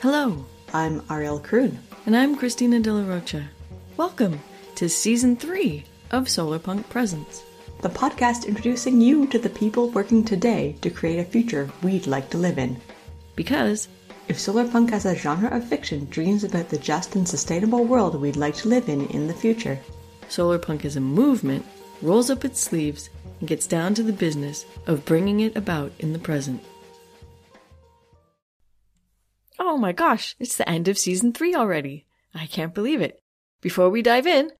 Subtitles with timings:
[0.00, 1.76] Hello, I'm Ariel Kroon.
[2.06, 3.44] and I'm Christina De La Rocha.
[3.96, 4.40] Welcome
[4.76, 7.42] to season three of Solarpunk Presents.
[7.82, 12.28] the podcast introducing you to the people working today to create a future we'd like
[12.30, 12.76] to live in.
[13.36, 13.88] Because
[14.28, 18.36] If solarpunk as a genre of fiction dreams about the just and sustainable world we'd
[18.36, 19.78] like to live in in the future,
[20.28, 21.64] Solarpunk as a movement
[22.02, 26.12] rolls up its sleeves and gets down to the business of bringing it about in
[26.12, 26.62] the present.
[29.58, 32.06] Oh my gosh, it's the end of season three already.
[32.34, 33.20] I can't believe it.
[33.60, 34.52] Before we dive in,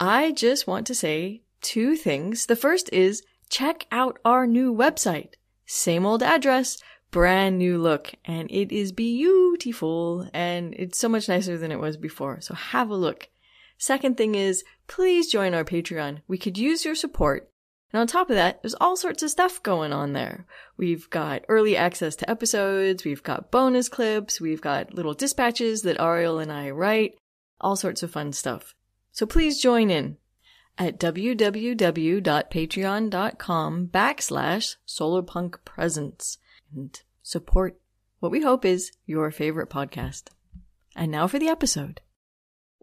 [0.00, 2.46] I just want to say two things.
[2.46, 5.34] The first is check out our new website.
[5.66, 6.78] Same old address,
[7.10, 11.96] brand new look, and it is beautiful and it's so much nicer than it was
[11.96, 12.40] before.
[12.40, 13.28] So have a look.
[13.78, 16.20] Second thing is, please join our Patreon.
[16.26, 17.50] We could use your support.
[17.92, 20.46] And on top of that, there's all sorts of stuff going on there.
[20.76, 26.00] We've got early access to episodes, we've got bonus clips, we've got little dispatches that
[26.00, 27.14] Ariel and I write,
[27.60, 28.74] all sorts of fun stuff.
[29.12, 30.16] So please join in
[30.78, 36.36] at www.patreon.com backslash solarpunkpresents
[36.74, 37.80] and support
[38.18, 40.24] what we hope is your favorite podcast.
[40.94, 42.00] And now for the episode.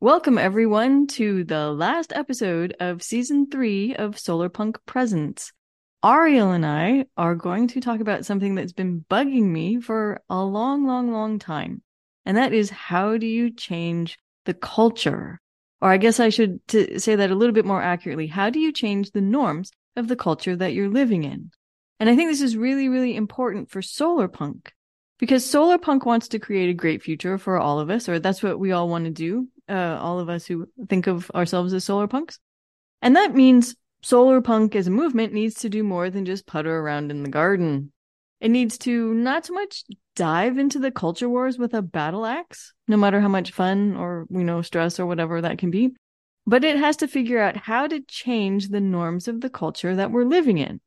[0.03, 5.53] Welcome everyone to the last episode of season three of Solarpunk Presents.
[6.03, 10.43] Ariel and I are going to talk about something that's been bugging me for a
[10.43, 11.83] long, long, long time.
[12.25, 15.39] And that is how do you change the culture?
[15.79, 18.27] Or I guess I should to say that a little bit more accurately.
[18.27, 21.51] How do you change the norms of the culture that you're living in?
[22.01, 24.67] And I think this is really, really important for Solarpunk
[25.17, 28.59] because Solarpunk wants to create a great future for all of us, or that's what
[28.59, 29.47] we all want to do.
[29.69, 32.39] Uh, all of us who think of ourselves as solar punks.
[33.02, 36.80] And that means solar punk as a movement needs to do more than just putter
[36.80, 37.92] around in the garden.
[38.42, 42.73] It needs to not so much dive into the culture wars with a battle axe,
[42.87, 45.92] no matter how much fun or, you know, stress or whatever that can be.
[46.45, 50.11] But it has to figure out how to change the norms of the culture that
[50.11, 50.82] we're living in.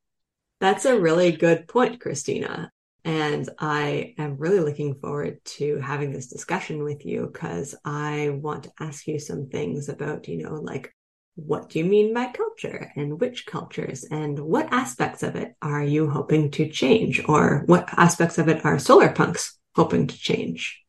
[0.60, 2.70] That's a really good point, Christina.
[3.06, 8.64] And I am really looking forward to having this discussion with you because I want
[8.64, 10.92] to ask you some things about, you know, like
[11.36, 15.84] what do you mean by culture and which cultures and what aspects of it are
[15.84, 20.82] you hoping to change or what aspects of it are solar punks hoping to change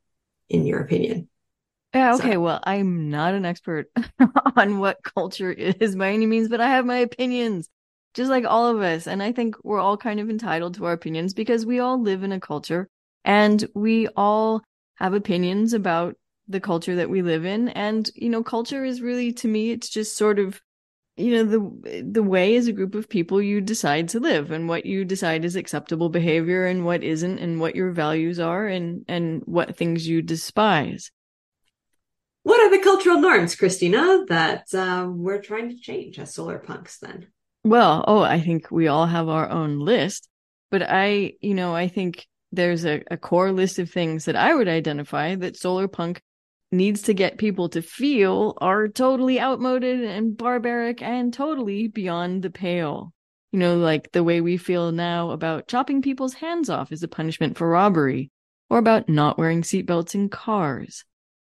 [0.50, 1.30] in your opinion?
[1.94, 2.38] Yeah, So- okay.
[2.38, 3.92] Well, I'm not an expert
[4.56, 7.70] on what culture is by any means, but I have my opinions,
[8.18, 9.06] just like all of us.
[9.06, 12.24] And I think we're all kind of entitled to our opinions because we all live
[12.24, 12.90] in a culture
[13.24, 14.64] and we all
[14.96, 16.16] have opinions about
[16.48, 17.70] the culture that we live in.
[17.70, 20.60] And, you know, culture is really, to me, it's just sort of,
[21.16, 24.68] you know, the, the way as a group of people you decide to live and
[24.68, 29.06] what you decide is acceptable behavior and what isn't and what your values are and,
[29.08, 31.12] and what things you despise.
[32.42, 36.98] What are the cultural norms, Christina, that uh, we're trying to change as solar punks
[36.98, 37.28] then?
[37.68, 40.30] Well, oh, I think we all have our own list,
[40.72, 44.56] but I, you know, I think there's a, a core list of things that I
[44.56, 46.22] would identify that solar punk
[46.72, 52.50] needs to get people to feel are totally outmoded and barbaric and totally beyond the
[52.50, 53.12] pale.
[53.52, 57.10] You know, like the way we feel now about chopping people's hands off as a
[57.10, 58.32] punishment for robbery
[58.70, 61.04] or about not wearing seatbelts in cars.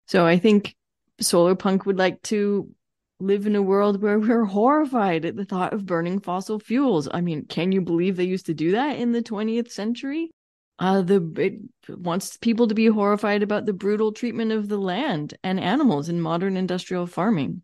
[0.07, 0.75] So I think
[1.21, 2.71] solar punk would like to
[3.19, 7.07] live in a world where we're horrified at the thought of burning fossil fuels.
[7.11, 10.31] I mean, can you believe they used to do that in the 20th century?
[10.79, 15.35] Uh, the it wants people to be horrified about the brutal treatment of the land
[15.43, 17.63] and animals in modern industrial farming.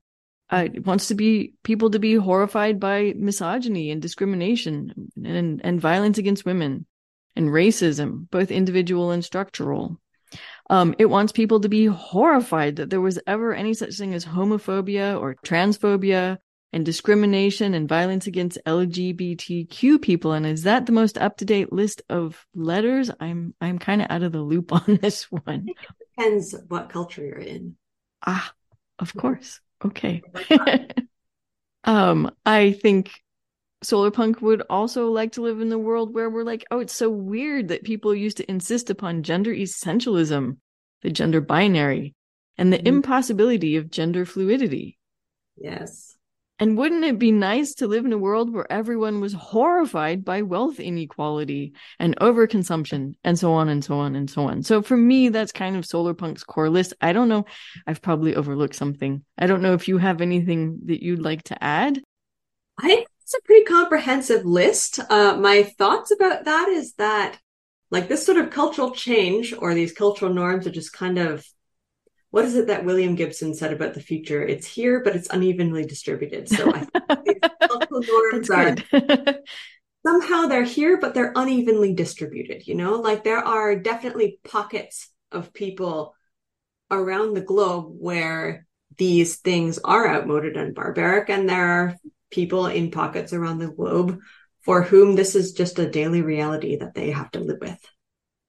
[0.49, 5.79] Uh, it wants to be people to be horrified by misogyny and discrimination and and
[5.79, 6.87] violence against women
[7.35, 9.99] and racism, both individual and structural.
[10.69, 14.25] Um, it wants people to be horrified that there was ever any such thing as
[14.25, 16.37] homophobia or transphobia
[16.71, 20.33] and discrimination and violence against LGBTQ people.
[20.33, 23.11] And is that the most up to date list of letters?
[23.19, 25.67] I'm I'm kind of out of the loop on this one.
[26.15, 27.75] Depends what culture you're in.
[28.25, 28.51] Ah,
[28.99, 29.59] of course.
[29.83, 30.23] Okay.
[31.83, 33.11] um, I think
[33.83, 37.09] Solarpunk would also like to live in the world where we're like, oh, it's so
[37.09, 40.57] weird that people used to insist upon gender essentialism,
[41.01, 42.15] the gender binary,
[42.57, 42.87] and the Mhm.
[42.87, 44.97] impossibility of gender fluidity.
[45.57, 46.17] Yes.
[46.59, 50.43] And wouldn't it be nice to live in a world where everyone was horrified by
[50.43, 54.61] wealth inequality and overconsumption and so on and so on and so on?
[54.61, 56.93] So for me, that's kind of Solarpunk's core list.
[57.01, 57.45] I don't know.
[57.87, 59.25] I've probably overlooked something.
[59.37, 62.01] I don't know if you have anything that you'd like to add.
[62.79, 64.99] I it's a pretty comprehensive list.
[65.09, 67.39] Uh, my thoughts about that is that,
[67.89, 71.45] like, this sort of cultural change or these cultural norms are just kind of
[72.33, 74.41] what is it that William Gibson said about the future?
[74.43, 76.49] It's here, but it's unevenly distributed.
[76.49, 76.79] So I
[77.17, 78.75] think cultural norms are
[80.03, 82.65] somehow they're here, but they're unevenly distributed.
[82.65, 86.15] You know, like there are definitely pockets of people
[86.89, 88.65] around the globe where
[88.97, 91.95] these things are outmoded and barbaric, and there are
[92.33, 94.19] people in pockets around the globe
[94.61, 97.79] for whom this is just a daily reality that they have to live with.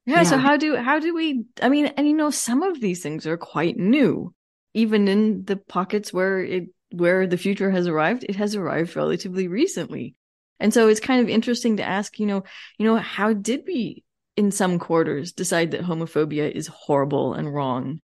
[0.06, 2.80] Yeah, yeah, so how do how do we I mean and you know some of
[2.80, 4.34] these things are quite new
[4.74, 9.48] even in the pockets where it where the future has arrived it has arrived relatively
[9.48, 10.14] recently.
[10.60, 12.44] And so it's kind of interesting to ask, you know,
[12.78, 14.04] you know how did we
[14.36, 18.00] in some quarters decide that homophobia is horrible and wrong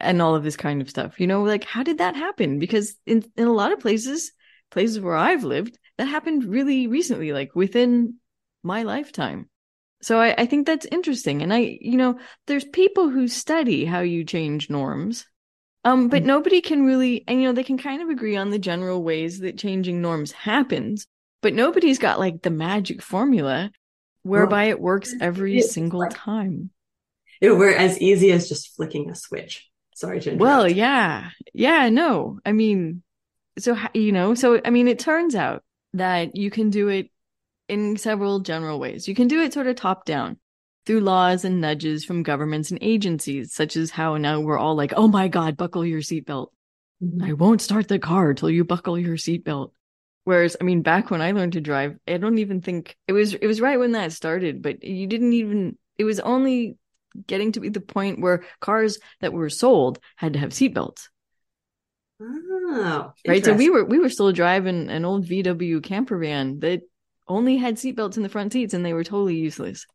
[0.00, 1.18] and all of this kind of stuff.
[1.20, 2.58] You know, like how did that happen?
[2.58, 4.32] Because in in a lot of places
[4.74, 8.16] places where I've lived that happened really recently like within
[8.62, 9.48] my lifetime.
[10.02, 11.40] So I, I think that's interesting.
[11.40, 15.26] And I, you know, there's people who study how you change norms.
[15.86, 16.26] Um, but mm-hmm.
[16.26, 19.40] nobody can really, and you know, they can kind of agree on the general ways
[19.40, 21.06] that changing norms happens,
[21.40, 23.70] but nobody's got like the magic formula
[24.22, 26.70] whereby well, it works every single like, time.
[27.40, 29.70] It were as easy as just flicking a switch.
[29.94, 30.20] Sorry.
[30.34, 33.03] Well, yeah, yeah, no, I mean,
[33.58, 35.62] so you know, so I mean, it turns out
[35.92, 37.10] that you can do it
[37.68, 39.08] in several general ways.
[39.08, 40.38] You can do it sort of top down
[40.86, 44.92] through laws and nudges from governments and agencies, such as how now we're all like,
[44.96, 46.48] oh my God, buckle your seatbelt.
[47.02, 47.24] Mm-hmm.
[47.24, 49.70] I won't start the car till you buckle your seatbelt.
[50.24, 53.34] Whereas, I mean, back when I learned to drive, I don't even think it was,
[53.34, 56.76] it was right when that started, but you didn't even, it was only
[57.26, 61.08] getting to be the point where cars that were sold had to have seatbelts.
[62.20, 63.44] Oh, right.
[63.44, 66.82] So we were, we were still driving an old VW camper van that
[67.26, 69.86] only had seatbelts in the front seats and they were totally useless.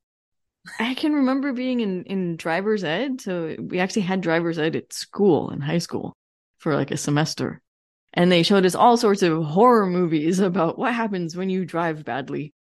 [0.79, 3.21] I can remember being in, in driver's ed.
[3.21, 6.15] So we actually had driver's ed at school in high school
[6.57, 7.61] for like a semester.
[8.13, 12.03] And they showed us all sorts of horror movies about what happens when you drive
[12.03, 12.53] badly.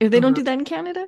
[0.00, 0.26] If they uh-huh.
[0.26, 1.06] don't do that in Canada?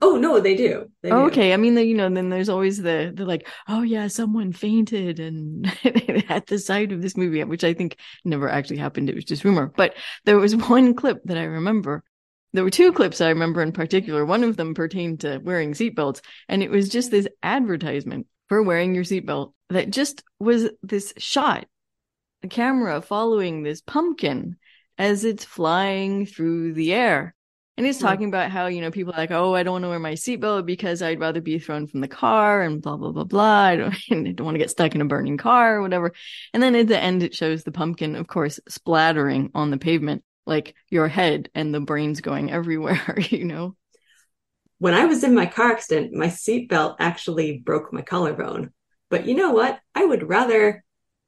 [0.00, 0.90] Oh no, they do.
[1.02, 1.16] They do.
[1.16, 5.20] Okay, I mean, you know, then there's always the the like, oh yeah, someone fainted
[5.20, 5.66] and
[6.28, 9.08] at the sight of this movie, which I think never actually happened.
[9.08, 9.72] It was just rumor.
[9.76, 9.94] But
[10.24, 12.02] there was one clip that I remember
[12.52, 14.24] there were two clips I remember in particular.
[14.24, 18.94] One of them pertained to wearing seatbelts, and it was just this advertisement for wearing
[18.94, 21.66] your seatbelt that just was this shot,
[22.42, 24.56] a camera following this pumpkin
[24.98, 27.34] as it's flying through the air.
[27.76, 29.88] And he's talking about how, you know, people are like, oh, I don't want to
[29.88, 33.24] wear my seatbelt because I'd rather be thrown from the car and blah, blah, blah,
[33.24, 33.42] blah.
[33.42, 36.12] I don't, I don't want to get stuck in a burning car or whatever.
[36.52, 40.22] And then at the end, it shows the pumpkin, of course, splattering on the pavement
[40.44, 43.74] like your head and the brain's going everywhere, you know?
[44.78, 48.72] When I was in my car accident, my seatbelt actually broke my collarbone.
[49.08, 49.78] But you know what?
[49.94, 50.84] I would rather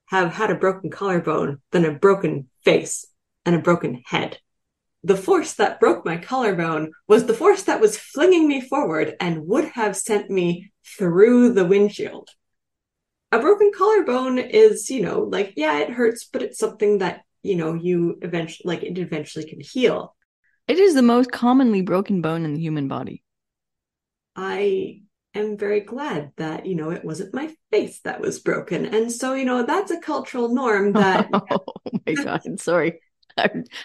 [0.06, 3.06] have had a broken collarbone than a broken face
[3.46, 4.38] and a broken head.
[5.04, 9.46] The force that broke my collarbone was the force that was flinging me forward and
[9.46, 12.30] would have sent me through the windshield.
[13.30, 17.56] A broken collarbone is, you know, like, yeah, it hurts, but it's something that you
[17.56, 20.16] know you eventually like it eventually can heal.
[20.66, 23.22] It is the most commonly broken bone in the human body.
[24.34, 25.02] I
[25.34, 28.86] am very glad that you know it wasn't my face that was broken.
[28.86, 31.74] And so you know that's a cultural norm that oh
[32.06, 33.00] my god sorry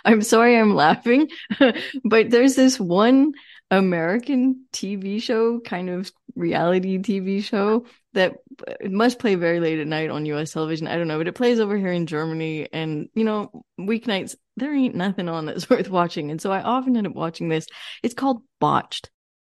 [0.06, 1.29] I'm, sorry i'm laughing
[2.03, 3.34] but there's this one
[3.72, 8.34] american tv show kind of reality tv show that
[8.68, 10.88] uh, it must play very late at night on US television.
[10.88, 12.68] I don't know, but it plays over here in Germany.
[12.74, 16.32] And, you know, weeknights, there ain't nothing on that's worth watching.
[16.32, 17.68] And so I often end up watching this.
[18.03, 19.10] It's called Botched.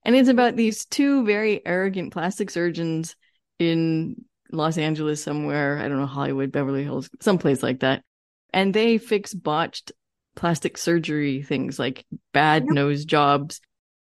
[0.03, 3.15] And it's about these two very arrogant plastic surgeons
[3.59, 5.77] in Los Angeles somewhere.
[5.77, 8.03] I don't know, Hollywood, Beverly Hills, someplace like that.
[8.53, 9.91] And they fix botched
[10.35, 12.73] plastic surgery things like bad yep.
[12.73, 13.61] nose jobs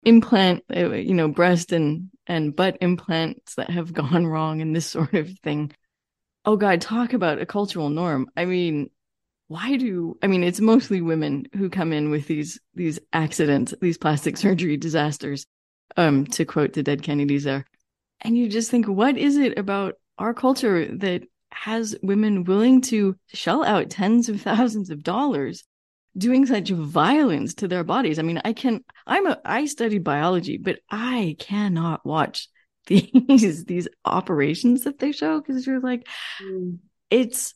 [0.04, 4.88] implant, uh, you know, breast and and butt implants that have gone wrong and this
[4.88, 5.72] sort of thing.
[6.46, 8.28] Oh God, talk about a cultural norm.
[8.36, 8.90] I mean,
[9.48, 13.98] why do I mean it's mostly women who come in with these these accidents, these
[13.98, 15.46] plastic surgery disasters,
[15.98, 17.66] um, to quote the dead Kennedys there.
[18.22, 23.16] And you just think, what is it about our culture that has women willing to
[23.28, 25.64] shell out tens of thousands of dollars
[26.18, 28.20] doing such violence to their bodies.
[28.20, 32.48] I mean, I can I'm a I studied biology, but I cannot watch
[32.88, 36.08] these these operations that they show because you're like
[36.42, 36.78] mm.
[37.10, 37.54] it's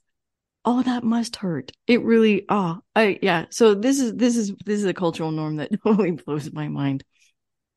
[0.66, 1.72] oh, that must hurt.
[1.88, 3.46] It really, oh, I, yeah.
[3.52, 7.04] So this is, this is, this is a cultural norm that totally blows my mind.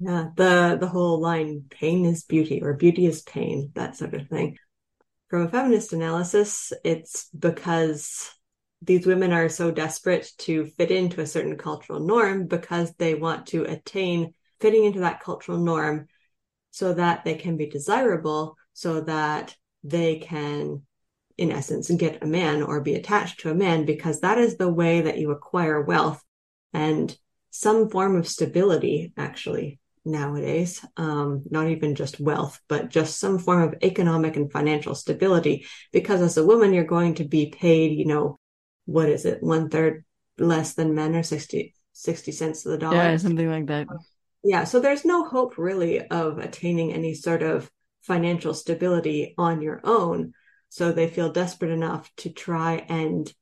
[0.01, 0.29] Yeah.
[0.37, 4.57] The, the whole line, pain is beauty or beauty is pain, that sort of thing.
[5.29, 8.31] From a feminist analysis, it's because
[8.81, 13.47] these women are so desperate to fit into a certain cultural norm because they want
[13.49, 16.07] to attain fitting into that cultural norm
[16.71, 19.55] so that they can be desirable, so that
[19.85, 20.83] they can,
[21.37, 24.73] in essence, get a man or be attached to a man, because that is the
[24.73, 26.23] way that you acquire wealth
[26.73, 27.17] and
[27.51, 30.85] some form of stability, actually, nowadays.
[30.97, 35.67] Um, not even just wealth, but just some form of economic and financial stability.
[35.93, 38.39] Because as a woman, you're going to be paid, you know,
[38.87, 40.05] what is it, one third
[40.39, 42.97] less than men or 60, 60 cents to the dollar?
[42.97, 43.87] Yeah, something like that.
[44.43, 44.65] Yeah.
[44.65, 47.71] So there's no hope really of attaining any sort of
[48.03, 50.33] financial stability on your own.
[50.71, 53.33] So they feel desperate enough to try and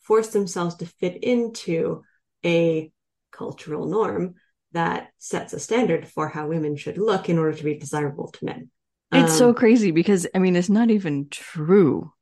[0.00, 2.02] force themselves to fit into
[2.44, 2.90] a
[3.30, 4.34] cultural norm
[4.72, 8.44] that sets a standard for how women should look in order to be desirable to
[8.44, 8.70] men.
[9.12, 12.12] It's um, so crazy because I mean, it's not even true.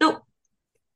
[0.00, 0.22] Nope.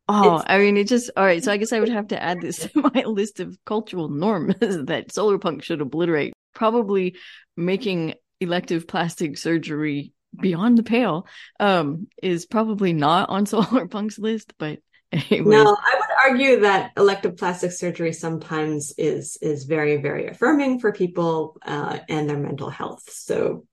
[0.09, 1.43] Oh, it's, I mean, it just all right.
[1.43, 4.57] So I guess I would have to add this to my list of cultural norms
[4.61, 6.33] that solar punk should obliterate.
[6.55, 7.17] Probably
[7.57, 11.27] making elective plastic surgery beyond the pale
[11.59, 14.81] um, is probably not on solar punk's list, but
[15.13, 15.47] anyways.
[15.47, 20.93] no, I would argue that elective plastic surgery sometimes is is very very affirming for
[20.93, 23.11] people uh, and their mental health.
[23.11, 23.67] So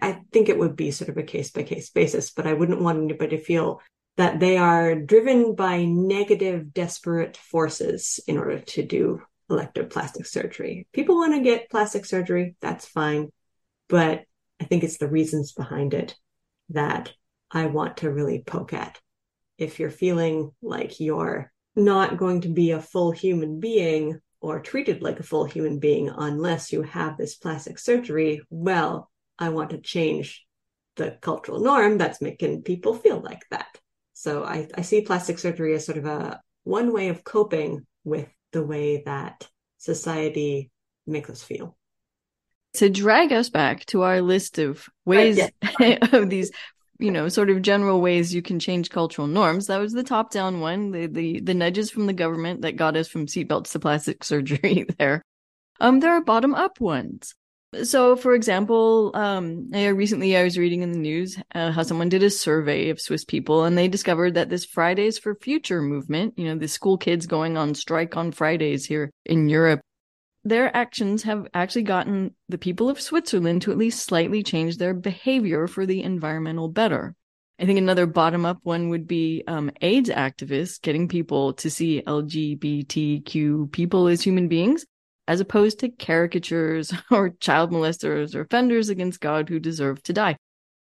[0.00, 2.80] I think it would be sort of a case by case basis, but I wouldn't
[2.80, 3.80] want anybody to feel
[4.16, 10.86] that they are driven by negative, desperate forces in order to do elective plastic surgery.
[10.92, 13.30] People want to get plastic surgery, that's fine.
[13.88, 14.24] But
[14.60, 16.16] I think it's the reasons behind it
[16.70, 17.12] that
[17.50, 18.98] I want to really poke at.
[19.58, 25.02] If you're feeling like you're not going to be a full human being or treated
[25.02, 29.78] like a full human being unless you have this plastic surgery, well, I want to
[29.78, 30.46] change
[30.96, 33.78] the cultural norm that's making people feel like that.
[34.14, 38.28] So I, I see plastic surgery as sort of a one way of coping with
[38.52, 39.46] the way that
[39.78, 40.70] society
[41.06, 41.76] makes us feel.
[42.74, 45.98] To drag us back to our list of ways yeah.
[46.12, 46.50] of these,
[46.98, 49.66] you know, sort of general ways you can change cultural norms.
[49.66, 52.96] That was the top down one, the, the the nudges from the government that got
[52.96, 55.22] us from seatbelts to plastic surgery there.
[55.80, 57.34] Um, there are bottom up ones.
[57.82, 62.22] So, for example, um, recently I was reading in the news uh, how someone did
[62.22, 66.46] a survey of Swiss people, and they discovered that this Fridays for Future movement, you
[66.46, 69.80] know, the school kids going on strike on Fridays here in Europe,
[70.46, 74.94] their actions have actually gotten the people of Switzerland to at least slightly change their
[74.94, 77.16] behavior for the environmental better.
[77.58, 82.00] I think another bottom up one would be um, AIDS activists getting people to see
[82.06, 84.86] LGBTQ people as human beings
[85.26, 90.36] as opposed to caricatures or child molesters or offenders against God who deserve to die.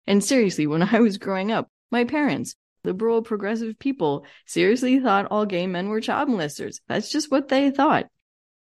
[0.07, 5.47] And seriously, when I was growing up, my parents, liberal progressive people, seriously thought all
[5.47, 6.81] gay men were child molesters.
[6.87, 8.09] That's just what they thought.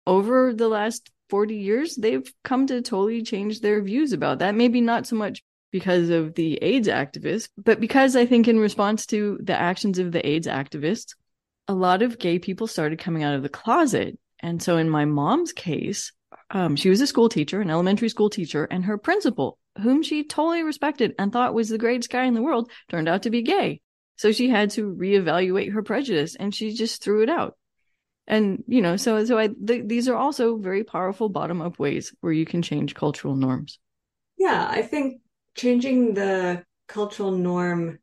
[0.06, 4.54] Over the last 40 years, they've come to totally change their views about that.
[4.54, 9.06] Maybe not so much because of the AIDS activists, but because I think in response
[9.06, 11.14] to the actions of the AIDS activists,
[11.68, 15.04] a lot of gay people started coming out of the closet and so in my
[15.04, 16.12] mom's case,
[16.50, 20.24] um, she was a school teacher, an elementary school teacher, and her principal, whom she
[20.24, 23.42] totally respected and thought was the greatest guy in the world, turned out to be
[23.42, 23.80] gay.
[24.16, 27.56] So she had to reevaluate her prejudice and she just threw it out.
[28.26, 32.14] And, you know, so, so I, th- these are also very powerful bottom up ways
[32.20, 33.78] where you can change cultural norms.
[34.36, 34.66] Yeah.
[34.68, 35.20] I think
[35.56, 37.98] changing the cultural norm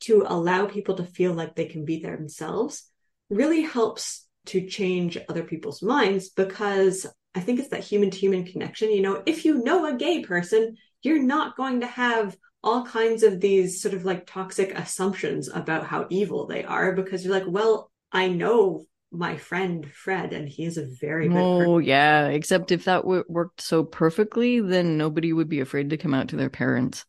[0.00, 2.90] to allow people to feel like they can be themselves
[3.30, 8.44] really helps to change other people's minds because I think it's that human to human
[8.44, 8.90] connection.
[8.90, 13.22] You know, if you know a gay person, you're not going to have all kinds
[13.22, 17.46] of these sort of like toxic assumptions about how evil they are because you're like,
[17.46, 21.36] well, I know my friend Fred, and he is a very good.
[21.36, 21.84] Oh person.
[21.84, 26.14] yeah, except if that w- worked so perfectly, then nobody would be afraid to come
[26.14, 27.04] out to their parents.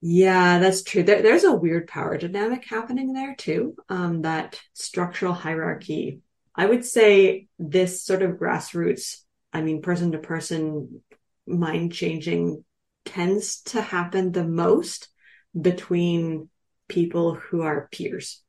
[0.00, 1.02] Yeah, that's true.
[1.02, 3.76] There, there's a weird power dynamic happening there too.
[3.88, 6.20] Um, that structural hierarchy
[6.58, 9.18] I would say this sort of grassroots,
[9.52, 11.02] I mean, person to person
[11.46, 12.64] mind changing
[13.04, 15.08] tends to happen the most
[15.58, 16.48] between
[16.88, 18.42] people who are peers.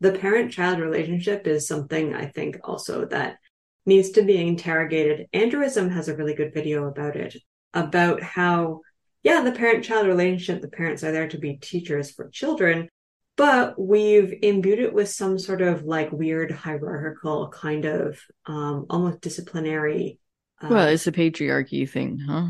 [0.00, 3.38] The parent child relationship is something I think also that
[3.84, 5.26] needs to be interrogated.
[5.32, 7.36] Andrewism has a really good video about it,
[7.74, 8.82] about how,
[9.22, 12.88] yeah, the parent child relationship, the parents are there to be teachers for children,
[13.36, 19.20] but we've imbued it with some sort of like weird hierarchical kind of um, almost
[19.20, 20.18] disciplinary.
[20.60, 22.48] Uh, well, it's a patriarchy thing, huh?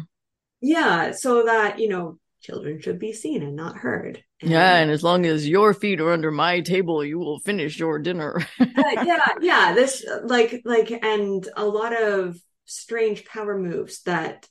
[0.61, 4.25] Yeah, so that you know children should be seen and not heard.
[4.41, 7.79] And, yeah, and as long as your feet are under my table, you will finish
[7.79, 8.41] your dinner.
[8.61, 8.67] uh,
[9.05, 9.75] yeah, yeah.
[9.75, 14.47] This like like and a lot of strange power moves that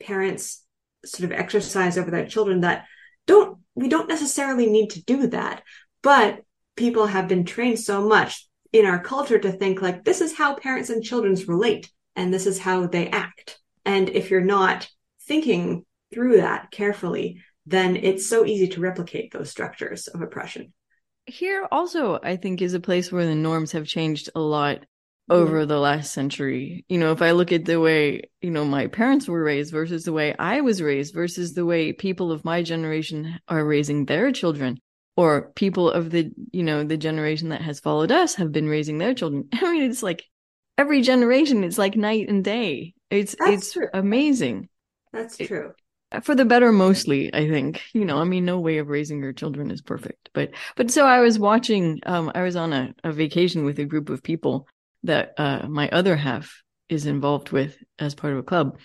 [0.00, 0.64] parents
[1.04, 2.86] sort of exercise over their children that
[3.26, 5.62] don't we don't necessarily need to do that
[6.02, 6.42] but
[6.76, 10.54] people have been trained so much in our culture to think like this is how
[10.54, 14.88] parents and children relate and this is how they act and if you're not
[15.22, 20.72] thinking through that carefully then it's so easy to replicate those structures of oppression
[21.26, 24.84] here also i think is a place where the norms have changed a lot
[25.28, 26.84] over the last century.
[26.88, 30.04] You know, if I look at the way, you know, my parents were raised versus
[30.04, 34.30] the way I was raised versus the way people of my generation are raising their
[34.30, 34.78] children
[35.16, 38.98] or people of the, you know, the generation that has followed us have been raising
[38.98, 39.48] their children.
[39.52, 40.24] I mean, it's like
[40.78, 42.94] every generation, it's like night and day.
[43.10, 43.88] It's, That's it's true.
[43.92, 44.68] amazing.
[45.12, 45.72] That's true.
[46.22, 49.32] For the better mostly i think you know i mean no way of raising your
[49.32, 53.12] children is perfect but but so i was watching um i was on a, a
[53.12, 54.66] vacation with a group of people
[55.02, 58.78] that uh, my other half is involved with as part of a club.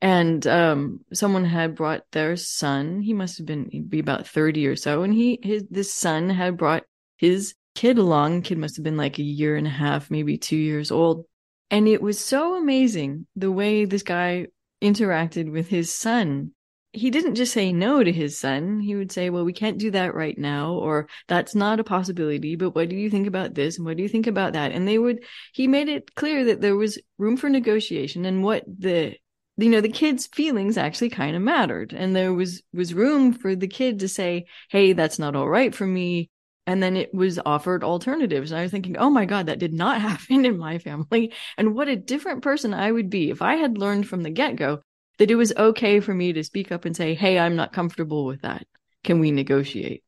[0.00, 3.00] And um, someone had brought their son.
[3.00, 5.02] He must have been be about 30 or so.
[5.02, 6.84] And he his this son had brought
[7.16, 8.42] his kid along.
[8.42, 11.24] Kid must have been like a year and a half, maybe two years old.
[11.70, 14.46] And it was so amazing the way this guy
[14.82, 16.52] interacted with his son
[16.96, 18.80] he didn't just say no to his son.
[18.80, 22.56] He would say, well, we can't do that right now, or that's not a possibility,
[22.56, 23.76] but what do you think about this?
[23.76, 24.72] And what do you think about that?
[24.72, 25.22] And they would,
[25.52, 29.14] he made it clear that there was room for negotiation and what the,
[29.58, 31.92] you know, the kid's feelings actually kind of mattered.
[31.92, 35.74] And there was, was room for the kid to say, Hey, that's not all right
[35.74, 36.30] for me.
[36.66, 38.50] And then it was offered alternatives.
[38.50, 41.32] And I was thinking, oh my God, that did not happen in my family.
[41.56, 44.56] And what a different person I would be if I had learned from the get
[44.56, 44.80] go
[45.18, 48.24] that it was okay for me to speak up and say, Hey, I'm not comfortable
[48.26, 48.66] with that.
[49.04, 50.02] Can we negotiate?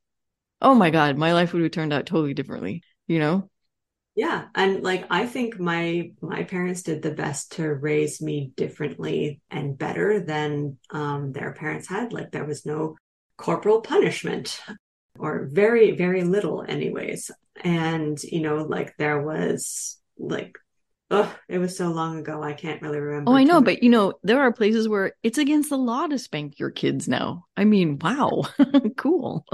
[0.61, 3.49] Oh my God, my life would have turned out totally differently, you know?
[4.15, 4.47] Yeah.
[4.55, 9.79] And like, I think my, my parents did the best to raise me differently and
[9.79, 12.13] better than, um, their parents had.
[12.13, 12.97] Like, there was no
[13.37, 14.61] corporal punishment
[15.19, 17.31] or very, very little anyways.
[17.63, 20.57] And, you know, like there was like
[21.11, 22.43] Oh, it was so long ago.
[22.43, 23.31] I can't really remember.
[23.31, 26.19] Oh, I know, but you know, there are places where it's against the law to
[26.19, 27.47] spank your kids now.
[27.57, 28.45] I mean, wow,
[28.99, 29.47] cool.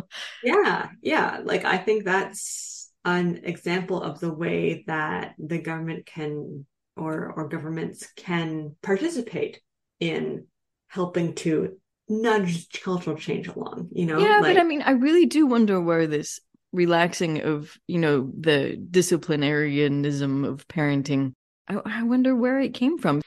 [0.42, 1.40] Yeah, yeah.
[1.44, 7.48] Like, I think that's an example of the way that the government can or or
[7.48, 9.60] governments can participate
[10.00, 10.46] in
[10.88, 11.76] helping to
[12.08, 13.90] nudge cultural change along.
[13.92, 14.40] You know, yeah.
[14.40, 16.40] Like, but I mean, I really do wonder where this
[16.72, 21.32] relaxing of you know the disciplinarianism of parenting
[21.68, 23.22] I, I wonder where it came from.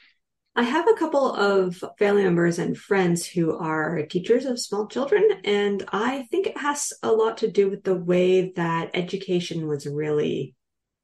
[0.56, 5.24] I have a couple of family members and friends who are teachers of small children,
[5.44, 9.86] and I think it has a lot to do with the way that education was
[9.86, 10.56] really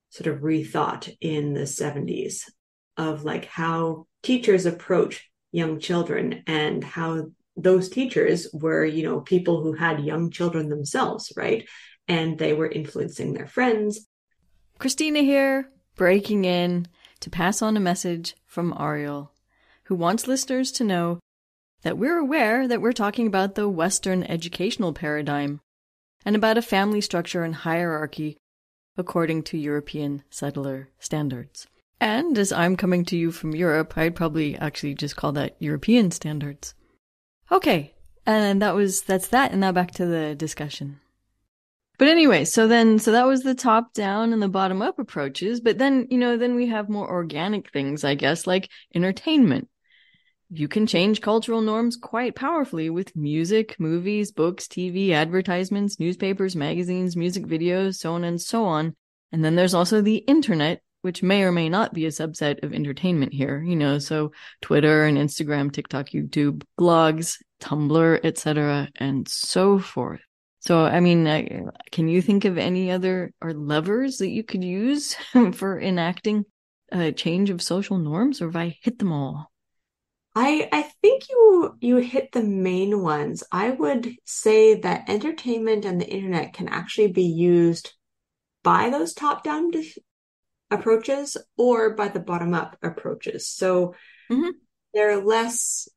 [0.10, 2.50] sort of rethought in the 70s
[2.98, 9.62] of like how teachers approach young children and how those teachers were, you know, people
[9.62, 11.68] who had young children themselves, right?
[12.08, 14.08] And they were influencing their friends.
[14.80, 16.88] Christina here, breaking in
[17.24, 19.32] to pass on a message from Ariel,
[19.86, 21.20] who wants listeners to know
[21.82, 25.62] that we're aware that we're talking about the Western educational paradigm
[26.26, 28.36] and about a family structure and hierarchy
[28.98, 31.66] according to European settler standards.
[32.02, 36.12] And as I'm coming to you from Europe, I'd probably actually just call that European
[36.12, 36.74] standards.
[37.50, 37.94] Okay,
[38.26, 41.00] and that was that's that, and now back to the discussion.
[42.00, 45.62] But anyway, so then, so that was the top down and the bottom up approaches.
[45.62, 49.70] But then, you know, then we have more organic things, I guess, like entertainment.
[50.50, 57.16] You can change cultural norms quite powerfully with music, movies, books, TV, advertisements, newspapers, magazines,
[57.16, 58.96] music videos, so on and so on.
[59.32, 62.74] And then there's also the internet, which may or may not be a subset of
[62.74, 69.80] entertainment here, you know, so Twitter and Instagram, TikTok, YouTube, blogs, Tumblr, etc., and so
[69.80, 70.22] forth.
[70.66, 75.16] So, I mean, can you think of any other or levers that you could use
[75.54, 76.46] for enacting
[76.90, 79.52] a change of social norms, or have I hit them all?
[80.36, 83.44] I I think you you hit the main ones.
[83.52, 87.94] I would say that entertainment and the internet can actually be used
[88.64, 89.72] by those top down
[90.72, 93.48] approaches or by the bottom up approaches.
[93.48, 93.96] So
[94.32, 94.52] mm-hmm.
[94.94, 95.90] they're less.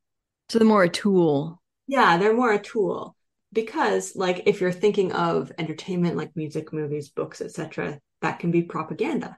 [0.49, 1.61] So they're more a tool.
[1.87, 3.16] Yeah, they're more a tool
[3.53, 8.63] because like if you're thinking of entertainment like music movies books etc that can be
[8.63, 9.37] propaganda.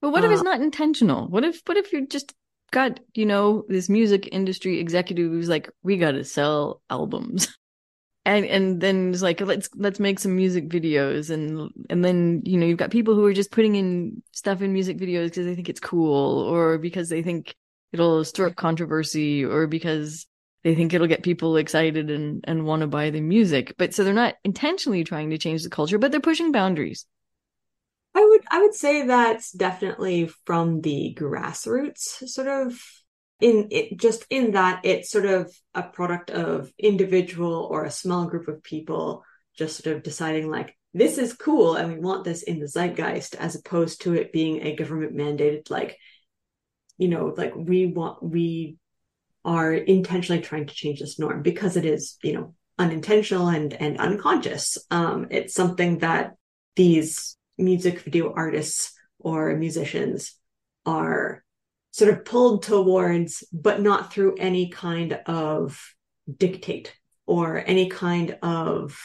[0.00, 1.28] But what uh, if it's uh, not intentional?
[1.28, 2.34] What if what if you're just
[2.70, 7.48] got you know this music industry executive who's like we got to sell albums.
[8.26, 11.28] And and then it's like let's let's make some music videos.
[11.28, 14.72] And and then you know you've got people who are just putting in stuff in
[14.72, 17.54] music videos because they think it's cool or because they think
[17.92, 20.26] it'll stir up controversy or because
[20.64, 23.74] they think it'll get people excited and and want to buy the music.
[23.78, 27.06] But so they're not intentionally trying to change the culture but they're pushing boundaries.
[28.14, 32.80] I would i would say that's definitely from the grassroots sort of
[33.40, 38.26] in it just in that it's sort of a product of individual or a small
[38.26, 39.24] group of people
[39.58, 43.34] just sort of deciding like this is cool and we want this in the zeitgeist
[43.34, 45.98] as opposed to it being a government mandated like
[46.96, 48.76] you know like we want we
[49.44, 53.98] are intentionally trying to change this norm because it is, you know, unintentional and and
[53.98, 54.78] unconscious.
[54.90, 56.34] Um, it's something that
[56.76, 60.34] these music video artists or musicians
[60.84, 61.44] are
[61.92, 65.80] sort of pulled towards, but not through any kind of
[66.36, 66.94] dictate
[67.26, 68.98] or any kind of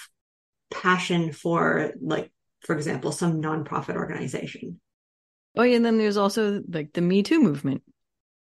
[0.71, 4.79] passion for, like, for example, some nonprofit organization.
[5.55, 7.83] Oh, yeah, and then there's also like the Me Too movement,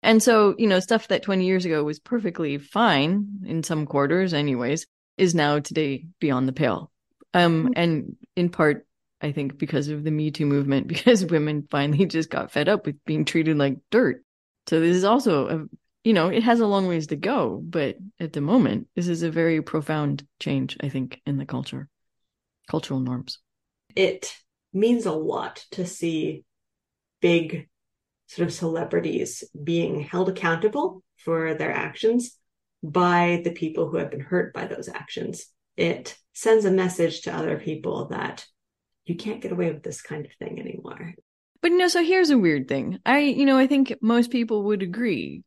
[0.03, 4.33] and so, you know, stuff that 20 years ago was perfectly fine in some quarters,
[4.33, 6.91] anyways, is now today beyond the pale.
[7.35, 7.73] Um, mm-hmm.
[7.77, 8.87] and in part,
[9.21, 12.87] I think because of the Me Too movement, because women finally just got fed up
[12.87, 14.25] with being treated like dirt.
[14.69, 15.65] So this is also a,
[16.05, 19.23] you know, it has a long ways to go, but at the moment, this is
[19.23, 21.89] a very profound change, I think, in the culture,
[22.71, 23.41] cultural norms.
[23.97, 24.35] It
[24.73, 26.45] means a lot to see
[27.21, 27.69] big
[28.29, 32.39] sort of celebrities being held accountable for their actions
[32.83, 35.47] by the people who have been hurt by those actions.
[35.77, 38.47] It sends a message to other people that
[39.07, 41.15] you can't get away with this kind of thing anymore.
[41.61, 43.01] But you know, so here's a weird thing.
[43.05, 45.43] I, you know, I think most people would agree.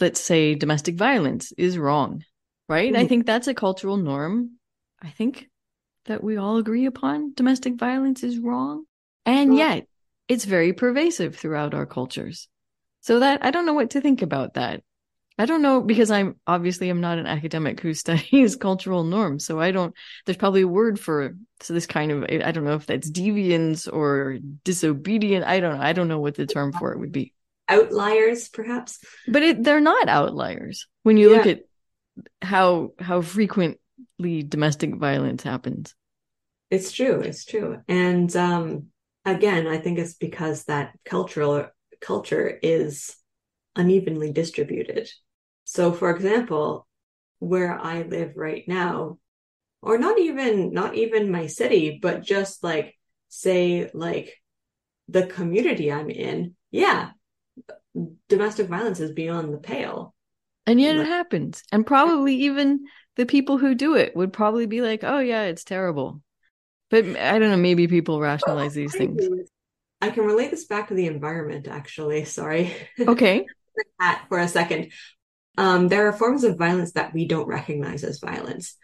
[0.00, 2.22] Let's say domestic violence is wrong,
[2.68, 2.92] right?
[2.92, 3.02] Mm-hmm.
[3.02, 4.58] I think that's a cultural norm.
[5.00, 5.48] I think
[6.04, 8.84] that we all agree upon domestic violence is wrong.
[9.24, 9.86] And yet,
[10.28, 12.48] it's very pervasive throughout our cultures.
[13.00, 14.82] So that I don't know what to think about that.
[15.38, 19.60] I don't know because I'm obviously I'm not an academic who studies cultural norms, so
[19.60, 19.94] I don't.
[20.24, 23.92] There's probably a word for so this kind of I don't know if that's deviance
[23.92, 25.44] or disobedient.
[25.44, 25.82] I don't know.
[25.82, 27.32] I don't know what the term for it would be.
[27.68, 29.00] Outliers, perhaps.
[29.26, 31.36] But it, they're not outliers when you yeah.
[31.36, 31.60] look at
[32.40, 35.94] how how frequently domestic violence happens.
[36.70, 37.20] It's true.
[37.20, 38.86] It's true, and um,
[39.26, 41.66] again, I think it's because that cultural
[42.00, 43.16] culture is
[43.74, 45.10] unevenly distributed.
[45.64, 46.86] So, for example,
[47.40, 49.18] where I live right now,
[49.82, 52.94] or not even not even my city, but just like
[53.28, 54.34] say like
[55.08, 57.10] the community I'm in, yeah,
[58.28, 60.14] domestic violence is beyond the pale.
[60.66, 61.62] And yet it happens.
[61.70, 62.86] And probably even
[63.16, 66.20] the people who do it would probably be like, oh, yeah, it's terrible.
[66.90, 69.26] But I don't know, maybe people rationalize these things.
[70.00, 72.24] I can relate this back to the environment, actually.
[72.24, 72.74] Sorry.
[72.98, 73.46] Okay.
[74.28, 74.92] for a second.
[75.58, 78.76] Um, there are forms of violence that we don't recognize as violence.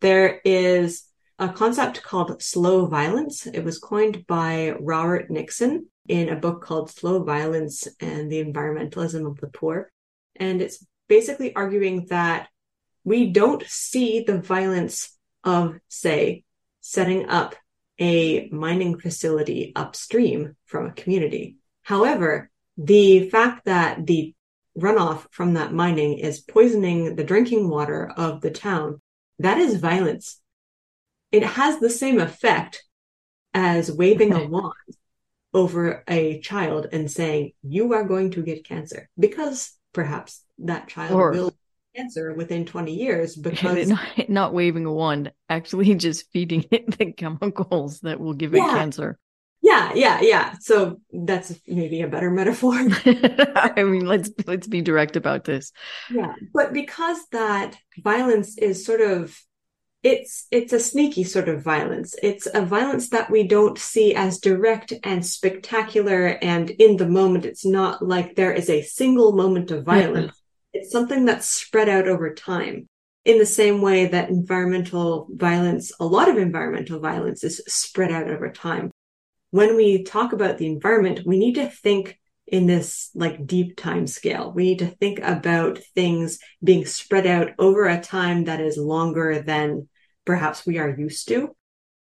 [0.00, 1.04] There is
[1.38, 3.46] a concept called slow violence.
[3.46, 9.26] It was coined by Robert Nixon in a book called Slow Violence and the Environmentalism
[9.26, 9.90] of the Poor.
[10.36, 12.48] And it's basically arguing that
[13.04, 16.43] we don't see the violence of, say,
[16.86, 17.54] setting up
[17.98, 21.56] a mining facility upstream from a community.
[21.80, 24.34] However, the fact that the
[24.78, 29.00] runoff from that mining is poisoning the drinking water of the town,
[29.38, 30.42] that is violence.
[31.32, 32.84] It has the same effect
[33.54, 34.74] as waving a wand
[35.54, 41.12] over a child and saying, you are going to get cancer because perhaps that child
[41.12, 41.54] or, will
[41.94, 47.12] cancer within 20 years because not, not, waving a wand actually just feeding it the
[47.12, 48.66] chemicals that will give yeah.
[48.66, 49.18] it cancer.
[49.62, 50.54] Yeah yeah yeah.
[50.60, 52.74] So that's maybe a better metaphor.
[52.74, 55.72] I mean let's let's be direct about this.
[56.10, 59.38] Yeah but because that violence is sort of
[60.02, 62.14] it's it's a sneaky sort of violence.
[62.22, 67.46] It's a violence that we don't see as direct and spectacular and in the moment
[67.46, 70.38] it's not like there is a single moment of violence
[70.74, 72.88] it's something that's spread out over time
[73.24, 78.28] in the same way that environmental violence, a lot of environmental violence is spread out
[78.28, 78.90] over time.
[79.50, 84.06] When we talk about the environment, we need to think in this like deep time
[84.06, 84.52] scale.
[84.52, 89.40] We need to think about things being spread out over a time that is longer
[89.40, 89.88] than
[90.26, 91.56] perhaps we are used to.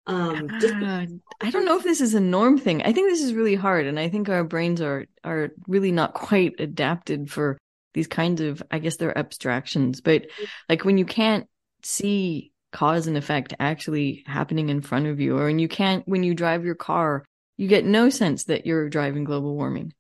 [0.07, 1.07] Um, just- uh,
[1.41, 2.83] I don't know if this is a norm thing.
[2.83, 6.15] I think this is really hard, and I think our brains are are really not
[6.15, 7.59] quite adapted for
[7.97, 8.63] these kinds of.
[8.71, 10.27] I guess they're abstractions, but
[10.69, 11.49] like when you can't
[11.83, 16.23] see cause and effect actually happening in front of you, or when you can't when
[16.23, 17.25] you drive your car,
[17.57, 19.93] you get no sense that you're driving global warming.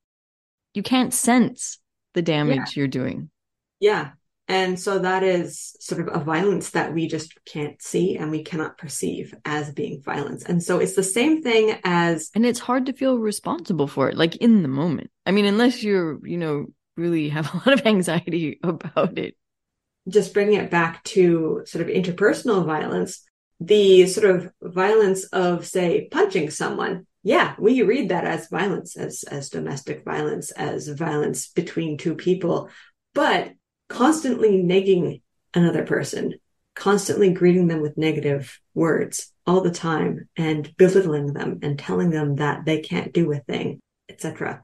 [0.75, 1.79] You can't sense
[2.15, 2.81] the damage yeah.
[2.81, 3.31] you're doing.
[3.81, 4.11] Yeah,
[4.49, 8.45] and so that is sort of a violence that we just can't see and we
[8.45, 10.45] cannot perceive as being violence.
[10.45, 12.31] And so it's the same thing as.
[12.35, 15.11] And it's hard to feel responsible for it, like in the moment.
[15.25, 19.37] I mean, unless you're, you know, really have a lot of anxiety about it.
[20.09, 23.25] Just bringing it back to sort of interpersonal violence,
[23.61, 27.07] the sort of violence of, say, punching someone.
[27.23, 32.71] Yeah, we read that as violence, as, as domestic violence, as violence between two people.
[33.15, 33.53] But
[33.89, 35.23] constantly negging
[35.55, 36.35] another person,
[36.77, 42.37] constantly greeting them with negative words all the time and belittling them and telling them
[42.37, 44.63] that they can't do a thing, etc.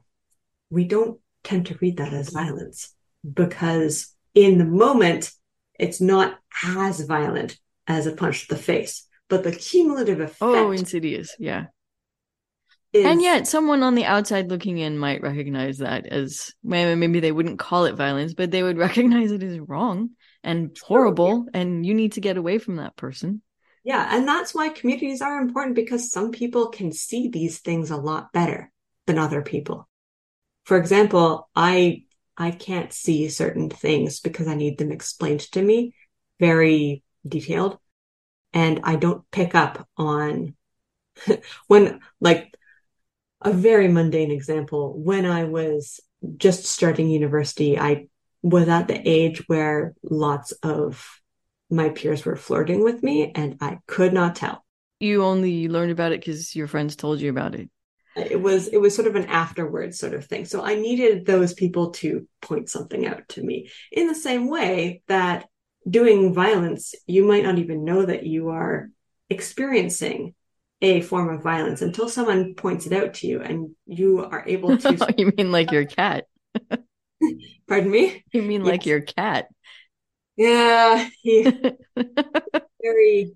[0.69, 2.93] We don't tend to read that as violence
[3.31, 5.31] because in the moment,
[5.79, 10.41] it's not as violent as a punch to the face, but the cumulative oh, effect.
[10.41, 11.35] Oh, insidious.
[11.39, 11.65] Yeah
[12.93, 13.05] is...
[13.05, 17.59] and yet someone on the outside looking in might recognize that as maybe they wouldn't
[17.59, 20.11] call it violence but they would recognize it as wrong
[20.43, 21.61] and horrible yeah.
[21.61, 23.41] and you need to get away from that person
[23.83, 27.97] yeah and that's why communities are important because some people can see these things a
[27.97, 28.71] lot better
[29.07, 29.87] than other people
[30.63, 32.03] for example i
[32.37, 35.93] i can't see certain things because i need them explained to me
[36.39, 37.77] very detailed
[38.53, 40.55] and i don't pick up on
[41.67, 42.53] when like
[43.43, 44.97] a very mundane example.
[44.97, 45.99] When I was
[46.37, 48.07] just starting university, I
[48.41, 51.19] was at the age where lots of
[51.69, 54.63] my peers were flirting with me and I could not tell.
[54.99, 57.69] You only learned about it because your friends told you about it.
[58.15, 60.45] It was it was sort of an afterwards sort of thing.
[60.45, 63.69] So I needed those people to point something out to me.
[63.91, 65.47] In the same way that
[65.89, 68.89] doing violence, you might not even know that you are
[69.29, 70.35] experiencing
[70.81, 74.77] a form of violence until someone points it out to you and you are able
[74.77, 74.97] to.
[75.01, 76.25] Oh, you mean like your cat?
[77.67, 78.23] Pardon me?
[78.31, 78.69] You mean yes.
[78.69, 79.47] like your cat?
[80.35, 81.43] Yeah, he
[82.81, 83.33] very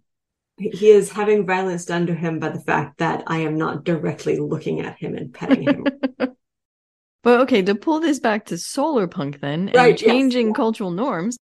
[0.57, 4.37] he is having violence done to him by the fact that I am not directly
[4.39, 5.85] looking at him and petting him.
[7.23, 10.55] but okay, to pull this back to solar punk then right, and changing yes.
[10.55, 11.37] cultural norms,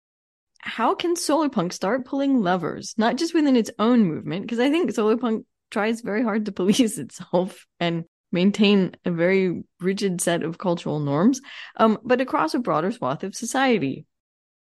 [0.60, 4.43] how can solar punk start pulling levers, not just within its own movement?
[4.43, 9.63] Because I think solar punk tries very hard to police itself and maintain a very
[9.80, 11.39] rigid set of cultural norms,
[11.78, 14.06] um, but across a broader swath of society.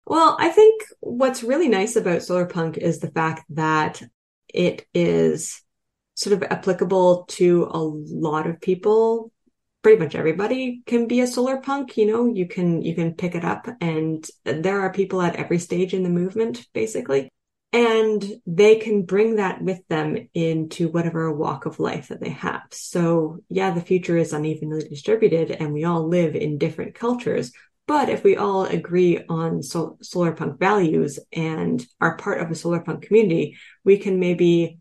[0.06, 4.02] Well, I think what's really nice about solar punk is the fact that
[4.54, 5.62] it is
[6.16, 9.32] sort of applicable to a lot of people.
[9.82, 13.36] Pretty much everybody can be a solar punk, you know, you can you can pick
[13.36, 17.30] it up and there are people at every stage in the movement basically
[17.74, 22.62] and they can bring that with them into whatever walk of life that they have.
[22.72, 27.52] So yeah, the future is unevenly distributed and we all live in different cultures.
[27.88, 32.56] But if we all agree on sol- solar punk values and are part of a
[32.56, 34.80] solar punk community, we can maybe,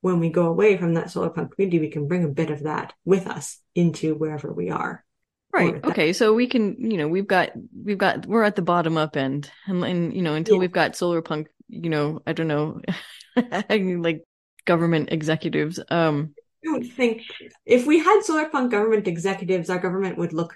[0.00, 2.64] when we go away from that solar punk community, we can bring a bit of
[2.64, 5.04] that with us into wherever we are.
[5.52, 5.84] Right.
[5.84, 6.12] Okay.
[6.14, 7.50] So we can, you know, we've got,
[7.84, 10.60] we've got, we're at the bottom up end, and, and you know, until yeah.
[10.60, 12.80] we've got solar punk you know, I don't know,
[14.02, 14.24] like
[14.66, 15.80] government executives.
[15.90, 17.22] Um, I don't think
[17.64, 20.54] if we had solar punk government executives, our government would look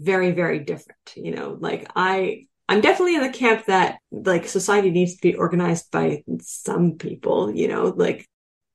[0.00, 0.98] very, very different.
[1.14, 5.34] You know, like I, I'm definitely in the camp that like society needs to be
[5.34, 7.54] organized by some people.
[7.54, 8.26] You know, like,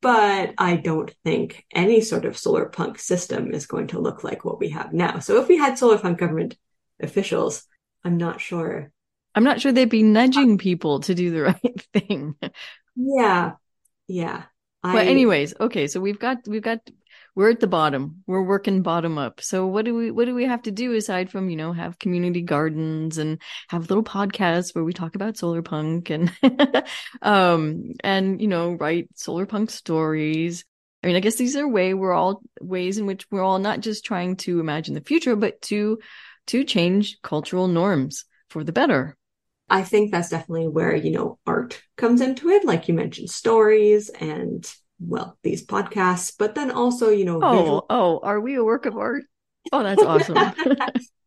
[0.01, 4.45] but I don't think any sort of solar punk system is going to look like
[4.45, 5.19] what we have now.
[5.19, 6.55] So if we had solar punk government
[7.01, 7.65] officials,
[8.03, 8.91] I'm not sure
[9.35, 12.35] I'm not sure they'd be nudging uh, people to do the right thing.
[12.95, 13.53] Yeah.
[14.07, 14.43] Yeah.
[14.81, 14.93] I...
[14.93, 16.79] But anyways, okay, so we've got we've got
[17.35, 18.23] we're at the bottom.
[18.25, 19.41] We're working bottom up.
[19.41, 21.99] So what do we what do we have to do aside from, you know, have
[21.99, 26.31] community gardens and have little podcasts where we talk about solar punk and
[27.21, 30.63] um and you know, write solar punk stories.
[31.03, 33.81] I mean, I guess these are way we're all ways in which we're all not
[33.81, 35.99] just trying to imagine the future, but to
[36.47, 39.17] to change cultural norms for the better.
[39.69, 42.65] I think that's definitely where, you know, art comes into it.
[42.65, 44.63] Like you mentioned, stories and,
[44.99, 48.85] well, these podcasts, but then also, you know, oh, visual- oh, are we a work
[48.85, 49.23] of art?
[49.71, 50.37] Oh, that's awesome.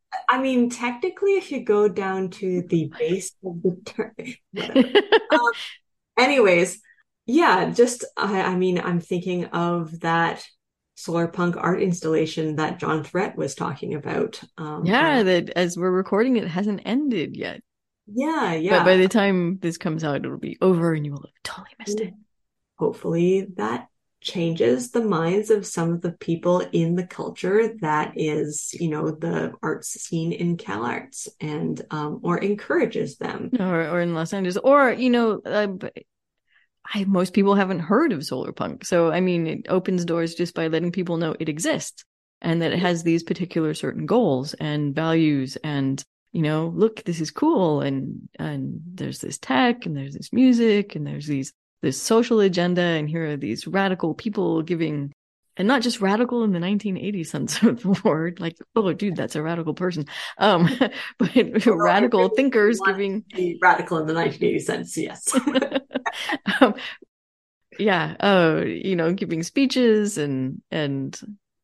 [0.28, 4.14] I mean, technically, if you go down to the base of the term,
[5.30, 5.52] um,
[6.18, 6.80] anyways,
[7.26, 10.46] yeah, just I, I mean, I'm thinking of that
[10.94, 14.40] solar punk art installation that John Threat was talking about.
[14.56, 17.62] Um, yeah, that as we're recording, it hasn't ended yet.
[18.12, 18.78] Yeah, yeah.
[18.78, 21.74] But by the time this comes out, it'll be over and you will have totally
[21.78, 22.14] missed it.
[22.78, 23.88] Hopefully that
[24.20, 29.10] changes the minds of some of the people in the culture that is, you know,
[29.10, 33.50] the arts scene in Cal Arts and, um, or encourages them.
[33.58, 34.56] Or, or in Los Angeles.
[34.56, 35.68] Or, you know, uh,
[36.94, 38.84] I, most people haven't heard of solar punk.
[38.84, 42.04] So, I mean, it opens doors just by letting people know it exists
[42.40, 47.20] and that it has these particular certain goals and values and you know look this
[47.20, 52.00] is cool and and there's this tech and there's this music and there's these this
[52.00, 55.12] social agenda and here are these radical people giving
[55.56, 59.36] and not just radical in the 1980s sense of the word like oh dude that's
[59.36, 60.06] a radical person.
[60.38, 60.68] Um
[61.18, 63.24] but well, radical really thinkers giving
[63.60, 65.28] radical in the 1980s sense yes.
[66.60, 66.74] Um,
[67.78, 71.20] yeah uh you know giving speeches and and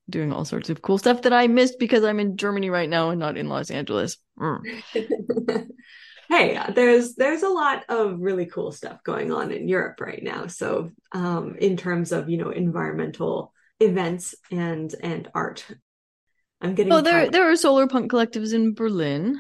[0.09, 3.11] doing all sorts of cool stuff that i missed because i'm in germany right now
[3.11, 4.18] and not in los angeles.
[4.38, 5.68] Mm.
[6.35, 10.47] Hey there's there's a lot of really cool stuff going on in europe right now.
[10.47, 15.64] So um in terms of you know environmental events and and art.
[16.61, 19.38] I'm getting oh there there are solar punk collectives in berlin.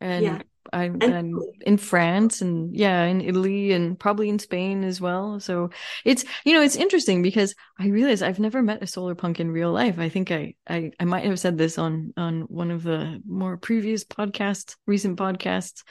[0.00, 0.42] And yeah.
[0.76, 5.40] I'm, I'm, in France and yeah, in Italy and probably in Spain as well.
[5.40, 5.70] So
[6.04, 9.50] it's you know it's interesting because I realize I've never met a solar punk in
[9.50, 9.98] real life.
[9.98, 13.56] I think I I, I might have said this on on one of the more
[13.56, 15.82] previous podcasts, recent podcasts.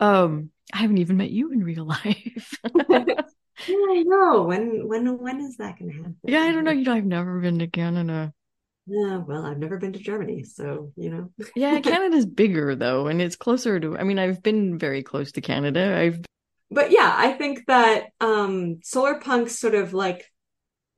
[0.00, 2.58] Um, I haven't even met you in real life.
[3.68, 4.42] Yeah, I know.
[4.42, 6.16] When when when is that going to happen?
[6.24, 6.72] Yeah, I don't know.
[6.72, 8.32] You know, I've never been to Canada.
[8.86, 11.30] Yeah, well, I've never been to Germany, so you know.
[11.56, 13.96] yeah, Canada's bigger though, and it's closer to.
[13.96, 15.96] I mean, I've been very close to Canada.
[15.96, 16.20] I've.
[16.70, 20.30] But yeah, I think that um solar punk's sort of like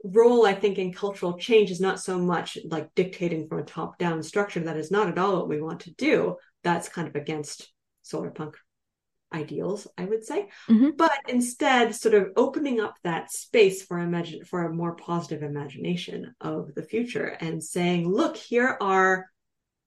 [0.03, 4.23] role, I think, in cultural change is not so much like dictating from a top-down
[4.23, 4.61] structure.
[4.61, 6.37] That is not at all what we want to do.
[6.65, 7.73] That's kind of against
[8.03, 8.57] solar punk
[9.33, 10.91] ideals, I would say, mm-hmm.
[10.97, 16.35] but instead sort of opening up that space for imagine for a more positive imagination
[16.41, 19.27] of the future and saying, look, here are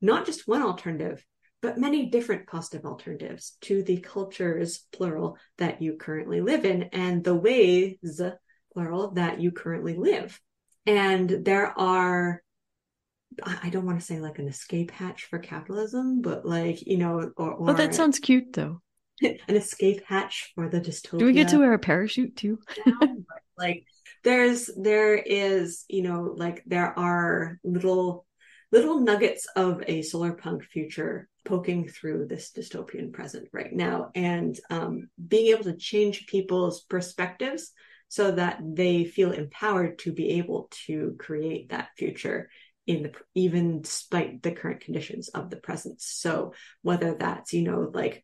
[0.01, 1.25] not just one alternative,
[1.61, 7.23] but many different positive alternatives to the cultures, plural, that you currently live in and
[7.23, 8.21] the ways,
[8.73, 10.39] plural, that you currently live.
[10.85, 12.41] And there are
[13.43, 17.31] I don't want to say like an escape hatch for capitalism, but like, you know,
[17.37, 18.81] or, or oh, that sounds cute though.
[19.47, 21.19] an escape hatch for the dystopia.
[21.19, 22.59] Do we get to wear a parachute too?
[23.57, 23.85] like
[24.23, 28.25] there's there is, you know, like there are little
[28.71, 34.59] little nuggets of a solar punk future poking through this dystopian present right now and
[34.69, 37.71] um, being able to change people's perspectives
[38.07, 42.49] so that they feel empowered to be able to create that future
[42.85, 47.89] in the even despite the current conditions of the present so whether that's you know
[47.93, 48.23] like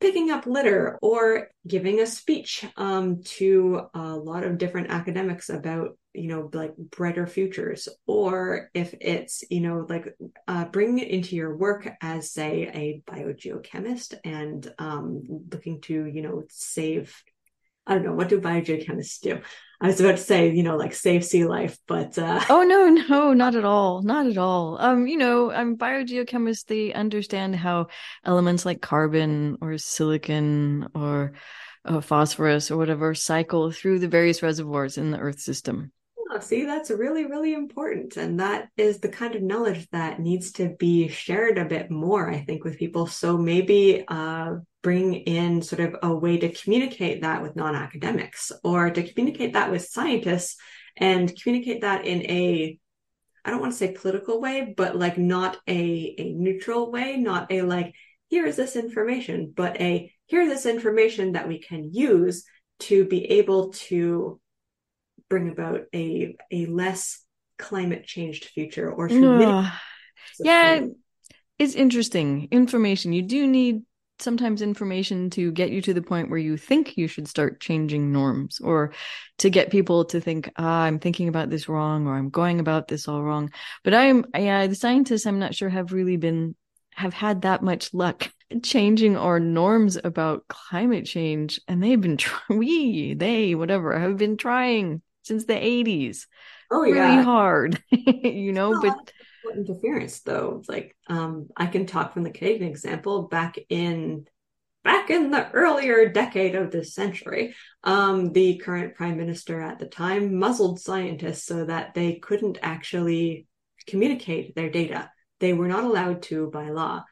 [0.00, 5.98] picking up litter or giving a speech um, to a lot of different academics about
[6.12, 10.14] you know like brighter futures or if it's you know like
[10.48, 16.22] uh, bringing it into your work as say a biogeochemist and um, looking to you
[16.22, 17.14] know save
[17.86, 19.40] I don't know what do biogeochemists do.
[19.80, 22.88] I was about to say, you know, like save sea life, but uh Oh no,
[22.88, 24.02] no, not at all.
[24.02, 24.78] Not at all.
[24.80, 27.88] Um, you know, I'm biogeochemists, they understand how
[28.24, 31.34] elements like carbon or silicon or
[31.84, 35.92] uh, phosphorus or whatever cycle through the various reservoirs in the earth system.
[36.30, 38.16] Oh, see, that's really, really important.
[38.16, 42.28] And that is the kind of knowledge that needs to be shared a bit more,
[42.28, 43.06] I think, with people.
[43.06, 48.52] So maybe uh, bring in sort of a way to communicate that with non academics
[48.62, 50.56] or to communicate that with scientists
[50.96, 52.78] and communicate that in a
[53.44, 57.50] I don't want to say political way, but like not a, a neutral way, not
[57.50, 57.94] a like,
[58.28, 62.44] here is this information, but a here's this information that we can use
[62.78, 64.40] to be able to
[65.28, 67.24] bring about a a less
[67.58, 69.08] climate changed future or
[70.38, 70.86] yeah
[71.58, 72.46] it's interesting.
[72.52, 73.82] Information you do need
[74.18, 78.12] sometimes information to get you to the point where you think you should start changing
[78.12, 78.92] norms or
[79.38, 82.88] to get people to think ah i'm thinking about this wrong or i'm going about
[82.88, 83.50] this all wrong
[83.84, 86.54] but i'm yeah the scientists i'm not sure have really been
[86.94, 88.30] have had that much luck
[88.62, 95.02] changing our norms about climate change and they've been we they whatever have been trying
[95.26, 96.26] since the 80s.
[96.70, 96.94] Oh, yeah.
[96.94, 97.22] really yeah.
[97.22, 99.12] hard, you know, but
[99.54, 100.62] interference though.
[100.68, 104.26] Like um I can talk from the Canadian example back in
[104.86, 109.86] back in the earlier decade of this century, um, the current prime minister at the
[109.86, 113.48] time muzzled scientists so that they couldn't actually
[113.88, 115.10] communicate their data.
[115.40, 117.04] They were not allowed to by law.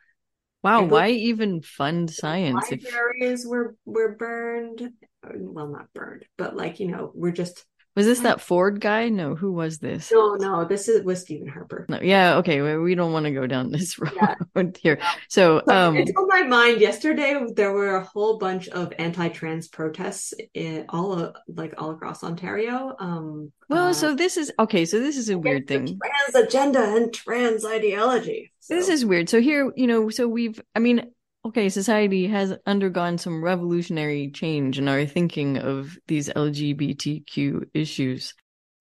[0.63, 2.71] Wow, why even fund science?
[2.71, 3.51] Libraries if...
[3.51, 4.93] were were burned.
[5.35, 9.09] Well, not burned, but like you know, we're just was this that Ford guy?
[9.09, 10.11] No, who was this?
[10.11, 11.87] No, no, this is was Stephen Harper.
[11.89, 14.65] No, yeah, okay, we, we don't want to go down this road yeah.
[14.81, 14.99] here.
[15.29, 16.81] So, um, it's on my mind.
[16.81, 22.97] Yesterday, there were a whole bunch of anti-trans protests in all like all across Ontario.
[22.99, 24.85] Um, well, uh, so this is okay.
[24.85, 25.99] So this is a weird thing.
[26.03, 28.53] Trans agenda and trans ideology.
[28.61, 28.75] So.
[28.75, 29.29] This is weird.
[29.29, 30.61] So here, you know, so we've.
[30.75, 31.13] I mean,
[31.45, 38.35] okay, society has undergone some revolutionary change in our thinking of these LGBTQ issues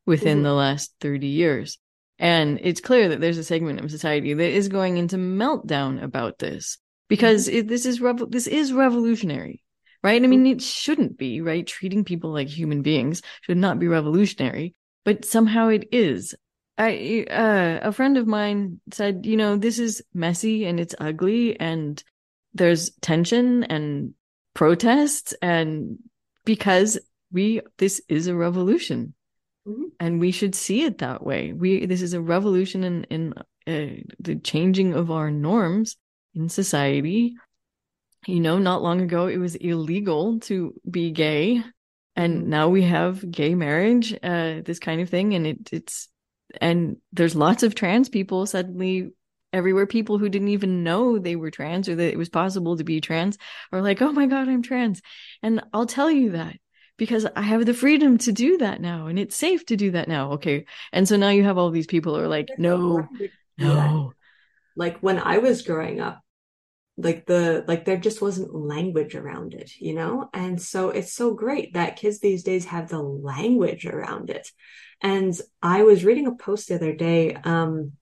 [0.06, 0.44] within mm-hmm.
[0.46, 1.78] the last 30 years.
[2.20, 6.40] And it's clear that there's a segment of society that is going into meltdown about
[6.40, 6.78] this
[7.10, 7.58] because mm-hmm.
[7.58, 9.62] it, this is revo- this is revolutionary,
[10.02, 10.24] right?
[10.24, 10.54] I mean, mm-hmm.
[10.54, 11.68] it shouldn't be, right?
[11.68, 16.34] Treating people like human beings should not be revolutionary, but somehow it is.
[16.78, 21.60] I uh, a friend of mine said, you know, this is messy and it's ugly
[21.60, 22.02] and
[22.54, 24.14] there's tension and
[24.54, 25.98] protests and
[26.46, 27.00] because
[27.32, 29.14] we this is a revolution
[29.68, 29.86] mm-hmm.
[30.00, 33.34] and we should see it that way we this is a revolution in in
[33.66, 35.98] uh, the changing of our norms
[36.36, 37.36] in society
[38.28, 41.64] you know not long ago it was illegal to be gay
[42.16, 42.50] and mm-hmm.
[42.50, 46.10] now we have gay marriage uh this kind of thing and it it's
[46.62, 49.10] and there's lots of trans people suddenly
[49.54, 52.84] everywhere people who didn't even know they were trans or that it was possible to
[52.84, 53.38] be trans
[53.72, 55.02] are like oh my god i'm trans.
[55.42, 56.58] And i'll tell you that
[56.98, 60.08] because i have the freedom to do that now and it's safe to do that
[60.08, 60.34] now.
[60.34, 60.66] Okay.
[60.92, 63.08] And so now you have all these people who are like no
[63.58, 64.14] no.
[64.76, 66.20] Like when i was growing up
[66.98, 70.30] like the like there just wasn't language around it you know?
[70.34, 74.52] And so it's so great that kids these days have the language around it.
[75.02, 77.94] And i was reading a post the other day um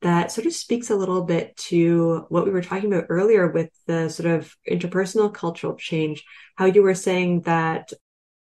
[0.00, 3.70] that sort of speaks a little bit to what we were talking about earlier with
[3.86, 6.24] the sort of interpersonal cultural change,
[6.56, 7.92] how you were saying that,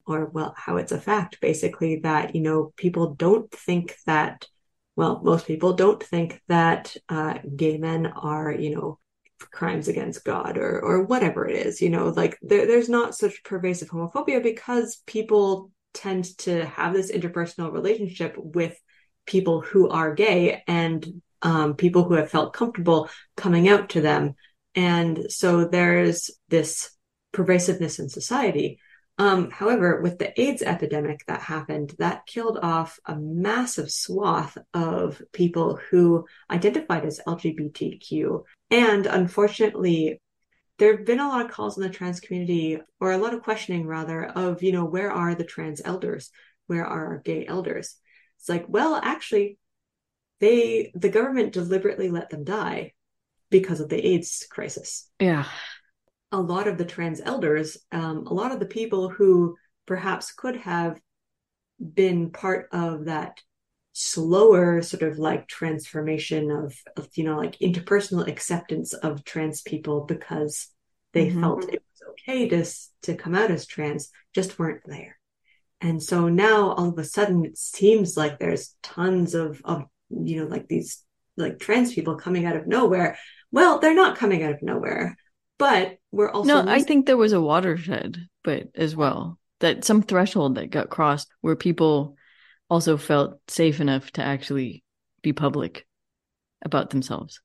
[0.07, 4.47] or well, how it's a fact basically that, you know, people don't think that,
[4.97, 8.99] well, most people don't think that uh, gay men are, you know,
[9.39, 13.45] crimes against God or or whatever it is, you know, like there, there's not such
[13.45, 18.79] pervasive homophobia because people tend to have this interpersonal relationship with
[19.27, 24.35] people who are gay and um, people who have felt comfortable coming out to them.
[24.75, 26.91] And so there's this
[27.33, 28.81] pervasiveness in society.
[29.17, 35.23] Um, however, with the AIDS epidemic that happened, that killed off a massive swath of
[35.33, 38.43] people who identified as LGBTQ.
[38.73, 40.21] And unfortunately,
[40.79, 43.43] there have been a lot of calls in the trans community, or a lot of
[43.45, 46.29] questioning rather, of, you know, where are the trans elders?
[46.67, 47.95] Where are our gay elders?
[48.41, 49.59] It's like, well, actually,
[50.41, 52.93] they the government deliberately let them die
[53.51, 55.09] because of the AIDS crisis.
[55.21, 55.47] Yeah.
[56.33, 59.57] A lot of the trans elders, um, a lot of the people who
[59.87, 61.01] perhaps could have
[61.79, 63.41] been part of that
[63.93, 70.05] slower sort of like transformation of, of you know like interpersonal acceptance of trans people
[70.05, 70.69] because
[71.15, 71.41] they mm-hmm.
[71.41, 72.63] felt it was okay to
[73.01, 75.19] to come out as trans just weren't there
[75.81, 80.41] and so now all of a sudden it seems like there's tons of of you
[80.41, 81.03] know, like these
[81.37, 83.19] like trans people coming out of nowhere.
[83.53, 85.17] Well, they're not coming out of nowhere,
[85.59, 86.65] but we're also.
[86.65, 90.91] No, I think there was a watershed, but as well, that some threshold that got
[90.91, 92.17] crossed where people
[92.69, 94.83] also felt safe enough to actually
[95.23, 95.87] be public
[96.65, 97.41] about themselves.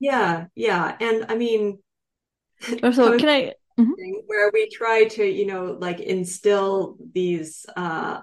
[0.00, 0.96] Yeah, yeah.
[1.00, 1.78] And I mean,
[2.60, 3.54] so can I.
[3.78, 3.92] Mm-hmm.
[4.26, 8.20] Where we try to, you know, like instill these uh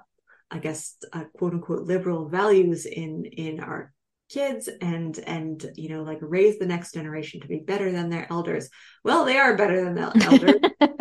[0.52, 3.94] I guess, uh, quote unquote liberal values in in our
[4.30, 8.28] kids and and you know like raise the next generation to be better than their
[8.30, 8.70] elders.
[9.04, 10.02] Well they are better than the
[10.80, 10.92] elders.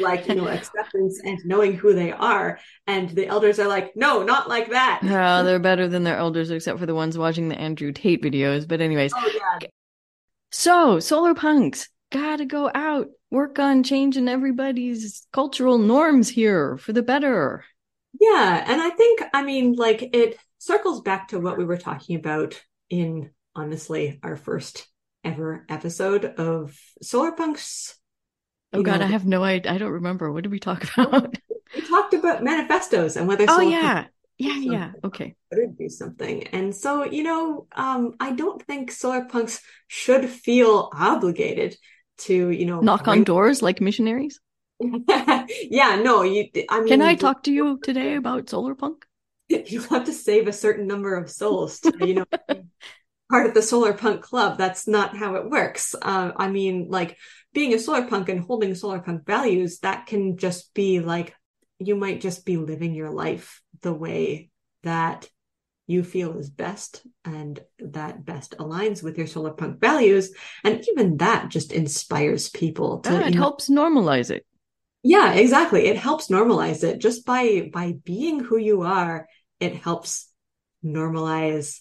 [0.00, 2.58] Like you know acceptance and knowing who they are.
[2.86, 5.00] And the elders are like no not like that.
[5.02, 8.68] No they're better than their elders except for the ones watching the andrew tate videos.
[8.68, 9.68] But anyways oh, yeah.
[10.50, 17.02] so solar punks gotta go out work on changing everybody's cultural norms here for the
[17.02, 17.64] better
[18.18, 18.64] yeah.
[18.66, 22.60] And I think, I mean, like it circles back to what we were talking about
[22.88, 24.86] in honestly our first
[25.24, 27.96] ever episode of Solar Punks.
[28.72, 29.72] Oh God, know, I have no idea.
[29.72, 30.30] I don't remember.
[30.32, 31.36] What did we talk about?
[31.74, 33.44] We talked about manifestos and whether.
[33.48, 34.06] Oh yeah,
[34.38, 34.92] yeah, yeah.
[35.04, 35.34] Okay.
[35.52, 40.88] Would do something, and so you know, um, I don't think solar punks should feel
[40.92, 41.76] obligated
[42.18, 44.40] to, you know, knock bring- on doors like missionaries.
[45.70, 46.48] yeah, no, you.
[46.68, 49.06] I mean, can I talk to you today about solar punk?
[49.48, 52.24] You have to save a certain number of souls to, you know,
[53.28, 54.56] part of the solar punk club.
[54.56, 55.92] That's not how it works.
[56.00, 57.18] Uh, I mean, like
[57.52, 61.34] being a solar punk and holding solar punk values, that can just be like
[61.80, 64.50] you might just be living your life the way
[64.84, 65.28] that
[65.86, 71.16] you feel is best and that best aligns with your solar punk values and even
[71.16, 74.46] that just inspires people to yeah, it helps know, normalize it
[75.02, 75.86] yeah exactly.
[75.86, 76.98] It helps normalize it.
[76.98, 79.26] Just by by being who you are
[79.60, 80.32] it helps
[80.84, 81.80] normalize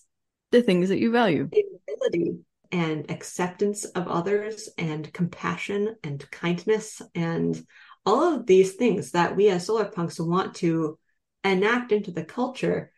[0.52, 1.50] the things that you value.
[1.88, 2.40] ability
[2.72, 7.66] and acceptance of others and compassion and kindness and
[8.06, 10.98] all of these things that we as solar punks want to
[11.44, 12.92] enact into the culture.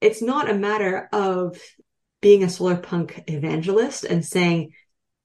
[0.00, 1.60] It's not a matter of
[2.20, 4.72] being a solar punk evangelist and saying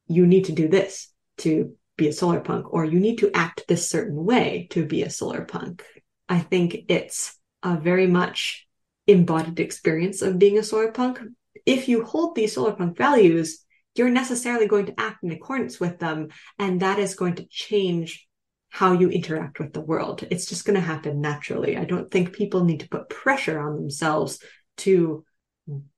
[0.07, 3.65] you need to do this to be a solar punk or you need to act
[3.67, 5.85] this certain way to be a solar punk.
[6.27, 8.67] I think it's a very much
[9.05, 11.19] embodied experience of being a solar punk.
[11.65, 13.63] If you hold these solar punk values,
[13.95, 18.27] you're necessarily going to act in accordance with them, and that is going to change
[18.69, 20.25] how you interact with the world.
[20.29, 21.75] It's just going to happen naturally.
[21.75, 24.39] I don't think people need to put pressure on themselves
[24.77, 25.25] to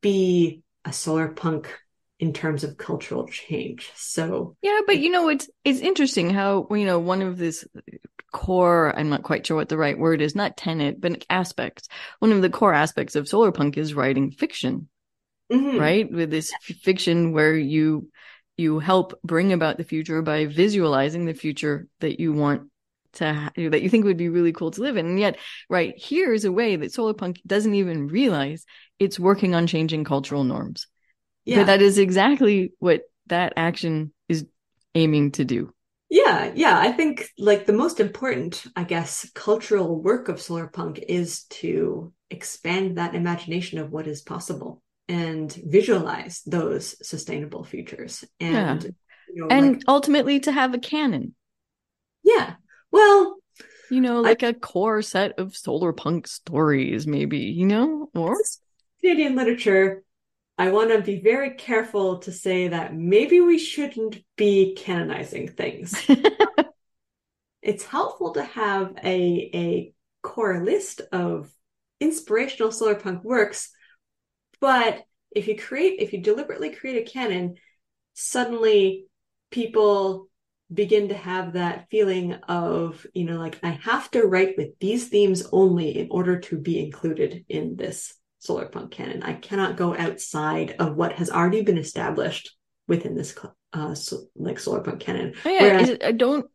[0.01, 1.77] be a solar punk
[2.21, 3.91] in terms of cultural change.
[3.95, 7.65] So yeah, but you know, it's it's interesting how you know one of this
[8.31, 12.31] core i'm not quite sure what the right word is not tenet but aspects one
[12.31, 14.87] of the core aspects of solar punk is writing fiction
[15.51, 15.77] mm-hmm.
[15.77, 18.09] right with this f- fiction where you
[18.55, 22.69] you help bring about the future by visualizing the future that you want
[23.11, 25.37] to ha- that you think would be really cool to live in and yet
[25.69, 28.65] right here is a way that solar punk doesn't even realize
[28.97, 30.87] it's working on changing cultural norms
[31.45, 31.57] yeah.
[31.57, 34.45] But that is exactly what that action is
[34.95, 35.73] aiming to do.
[36.09, 36.77] Yeah yeah.
[36.79, 42.13] I think like the most important i guess cultural work of solar punk is to
[42.29, 48.89] expand that imagination of what is possible and visualize those sustainable futures and yeah.
[49.33, 51.35] you know, and like, ultimately to have a canon.
[52.23, 52.55] Yeah.
[52.91, 53.37] Well,
[53.89, 58.37] you know, like I, a core set of solar punk stories, maybe, you know, or
[59.01, 60.03] Canadian literature.
[60.61, 65.95] I want to be very careful to say that maybe we shouldn't be canonizing things.
[67.63, 71.51] it's helpful to have a a core list of
[71.99, 73.71] inspirational solar punk works,
[74.59, 75.01] but
[75.31, 77.55] if you create if you deliberately create a canon,
[78.13, 79.07] suddenly
[79.49, 80.29] people
[80.71, 85.09] begin to have that feeling of, you know, like I have to write with these
[85.09, 89.23] themes only in order to be included in this solar punk canon.
[89.23, 92.55] I cannot go outside of what has already been established
[92.87, 93.33] within this
[93.73, 95.33] uh so, like solar punk canon.
[95.45, 96.49] Oh, yeah, Whereas, it, I don't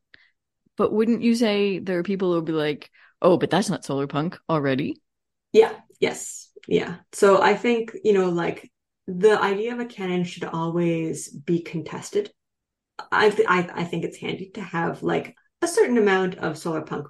[0.76, 2.90] but wouldn't you say there are people who will be like,
[3.22, 5.00] "Oh, but that's not solar punk already?"
[5.52, 6.50] Yeah, yes.
[6.68, 6.96] Yeah.
[7.12, 8.70] So I think, you know, like
[9.06, 12.30] the idea of a canon should always be contested
[13.12, 16.82] I, th- I, I think it's handy to have like a certain amount of solar
[16.82, 17.08] punk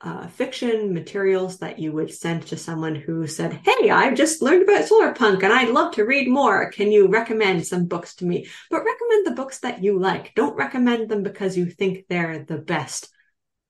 [0.00, 4.62] uh, fiction materials that you would send to someone who said, Hey, I've just learned
[4.62, 6.70] about solar punk and I'd love to read more.
[6.70, 8.46] Can you recommend some books to me?
[8.70, 10.34] But recommend the books that you like.
[10.36, 13.10] Don't recommend them because you think they're the best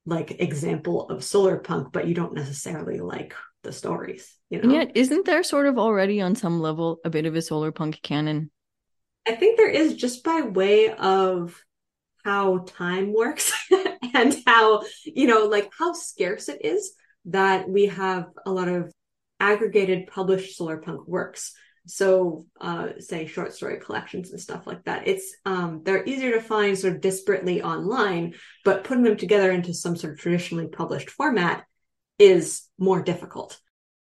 [0.05, 4.35] like example of solar punk, but you don't necessarily like the stories.
[4.51, 4.65] You know?
[4.65, 7.73] And yet, isn't there sort of already on some level a bit of a solar
[7.73, 8.51] punk canon?
[9.27, 11.63] I think there is just by way of
[12.25, 13.53] how time works
[14.15, 16.93] and how, you know, like how scarce it is
[17.27, 18.93] that we have a lot of
[19.41, 21.53] aggregated published solar punk works.
[21.87, 25.09] So, uh, say short story collections and stuff like that.
[25.09, 28.35] It's, um, they're easier to find sort of disparately online,
[28.65, 31.65] but putting them together into some sort of traditionally published format
[32.19, 33.59] is more difficult.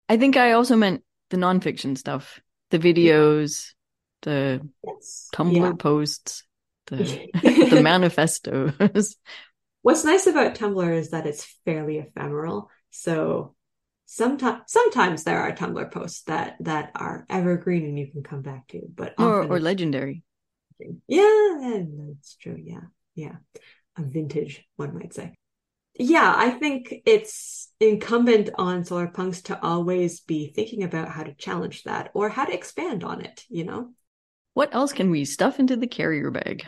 [0.10, 2.40] I think I also meant the nonfiction stuff,
[2.72, 3.74] the videos,
[4.24, 5.30] the yes.
[5.34, 5.74] Tumblr yeah.
[5.74, 6.44] posts,
[6.88, 6.98] the,
[7.70, 9.16] the manifestos.
[9.86, 12.72] What's nice about Tumblr is that it's fairly ephemeral.
[12.90, 13.54] So
[14.08, 18.68] sometimes sometimes there are Tumblr posts that that are evergreen and you can come back
[18.70, 20.24] to, but or or legendary.
[21.08, 22.58] Yeah, that's true.
[22.60, 22.82] Yeah,
[23.14, 23.36] yeah,
[23.96, 25.36] a vintage one might say.
[25.94, 31.36] Yeah, I think it's incumbent on solar punks to always be thinking about how to
[31.36, 33.44] challenge that or how to expand on it.
[33.50, 33.92] You know,
[34.56, 36.66] what else can we stuff into the carrier bag?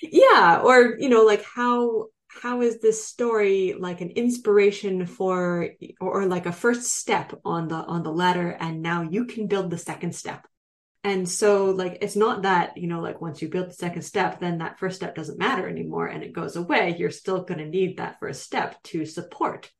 [0.00, 2.06] Yeah, or you know, like how
[2.42, 5.70] how is this story like an inspiration for
[6.00, 9.46] or, or like a first step on the on the ladder and now you can
[9.46, 10.46] build the second step
[11.04, 14.40] And so, like, it's not that, you know, like once you build the second step,
[14.40, 16.96] then that first step doesn't matter anymore and it goes away.
[16.98, 19.70] You're still going to need that first step to support.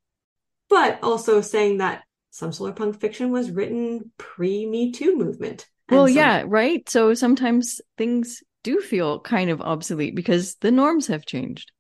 [0.68, 5.66] But also saying that some solar punk fiction was written pre Me Too movement.
[5.90, 6.88] Well, some- yeah, right.
[6.88, 11.72] So sometimes things do feel kind of obsolete because the norms have changed.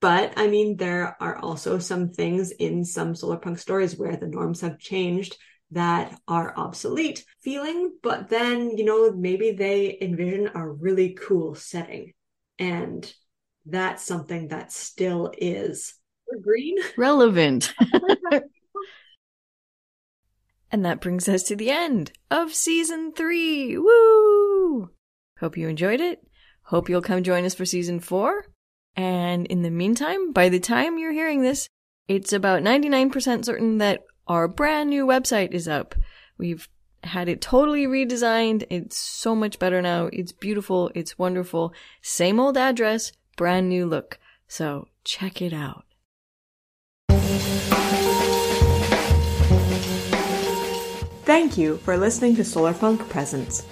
[0.00, 4.26] But I mean, there are also some things in some solar punk stories where the
[4.26, 5.36] norms have changed
[5.70, 12.12] that are obsolete feeling, but then, you know, maybe they envision a really cool setting.
[12.58, 13.12] And
[13.66, 15.94] that's something that still is
[16.42, 17.72] green relevant.
[20.70, 23.76] and that brings us to the end of season three.
[23.78, 24.90] Woo!
[25.40, 26.20] Hope you enjoyed it.
[26.62, 28.46] Hope you'll come join us for season four.
[28.96, 31.68] And in the meantime, by the time you're hearing this,
[32.06, 35.94] it's about 99% certain that our brand new website is up.
[36.38, 36.68] We've
[37.02, 38.66] had it totally redesigned.
[38.70, 40.08] It's so much better now.
[40.12, 40.90] It's beautiful.
[40.94, 41.72] It's wonderful.
[42.02, 44.18] Same old address, brand new look.
[44.48, 45.84] So check it out.
[51.24, 53.66] Thank you for listening to Solarpunk Presents,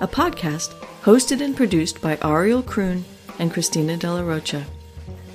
[0.00, 0.72] a podcast
[1.02, 3.04] hosted and produced by Ariel Kroon
[3.38, 4.64] and Christina De La Rocha.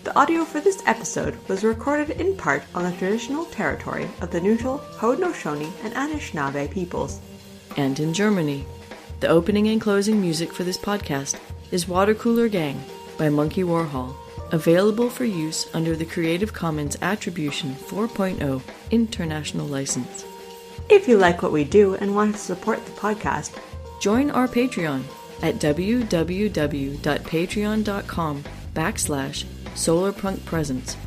[0.04, 4.42] The audio for this episode was recorded in part on the traditional territory of the
[4.42, 7.20] neutral Haudenosaunee and Anishinaabe peoples.
[7.78, 8.66] And in Germany.
[9.20, 11.38] The opening and closing music for this podcast
[11.72, 12.82] is Water Cooler Gang
[13.18, 14.16] by Monkey Warhol,
[14.52, 20.26] available for use under the Creative Commons Attribution 4.0 International License.
[20.90, 23.60] If you like what we do and want to support the podcast,
[24.00, 25.04] join our Patreon
[25.42, 30.98] at www.patreon.com backslash solarpunk presents.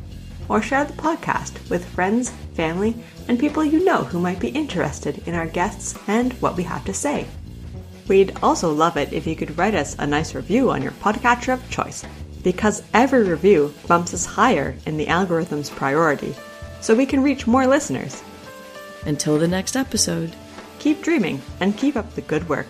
[0.49, 2.97] Or share the podcast with friends, family,
[3.28, 6.85] and people you know who might be interested in our guests and what we have
[6.87, 7.26] to say.
[8.09, 11.55] We'd also love it if you could write us a nice review on your podcatcher
[11.55, 12.05] of choice,
[12.43, 16.35] because every review bumps us higher in the algorithm's priority,
[16.80, 18.22] so we can reach more listeners.
[19.07, 20.35] Until the next episode,
[20.78, 22.66] keep dreaming and keep up the good work.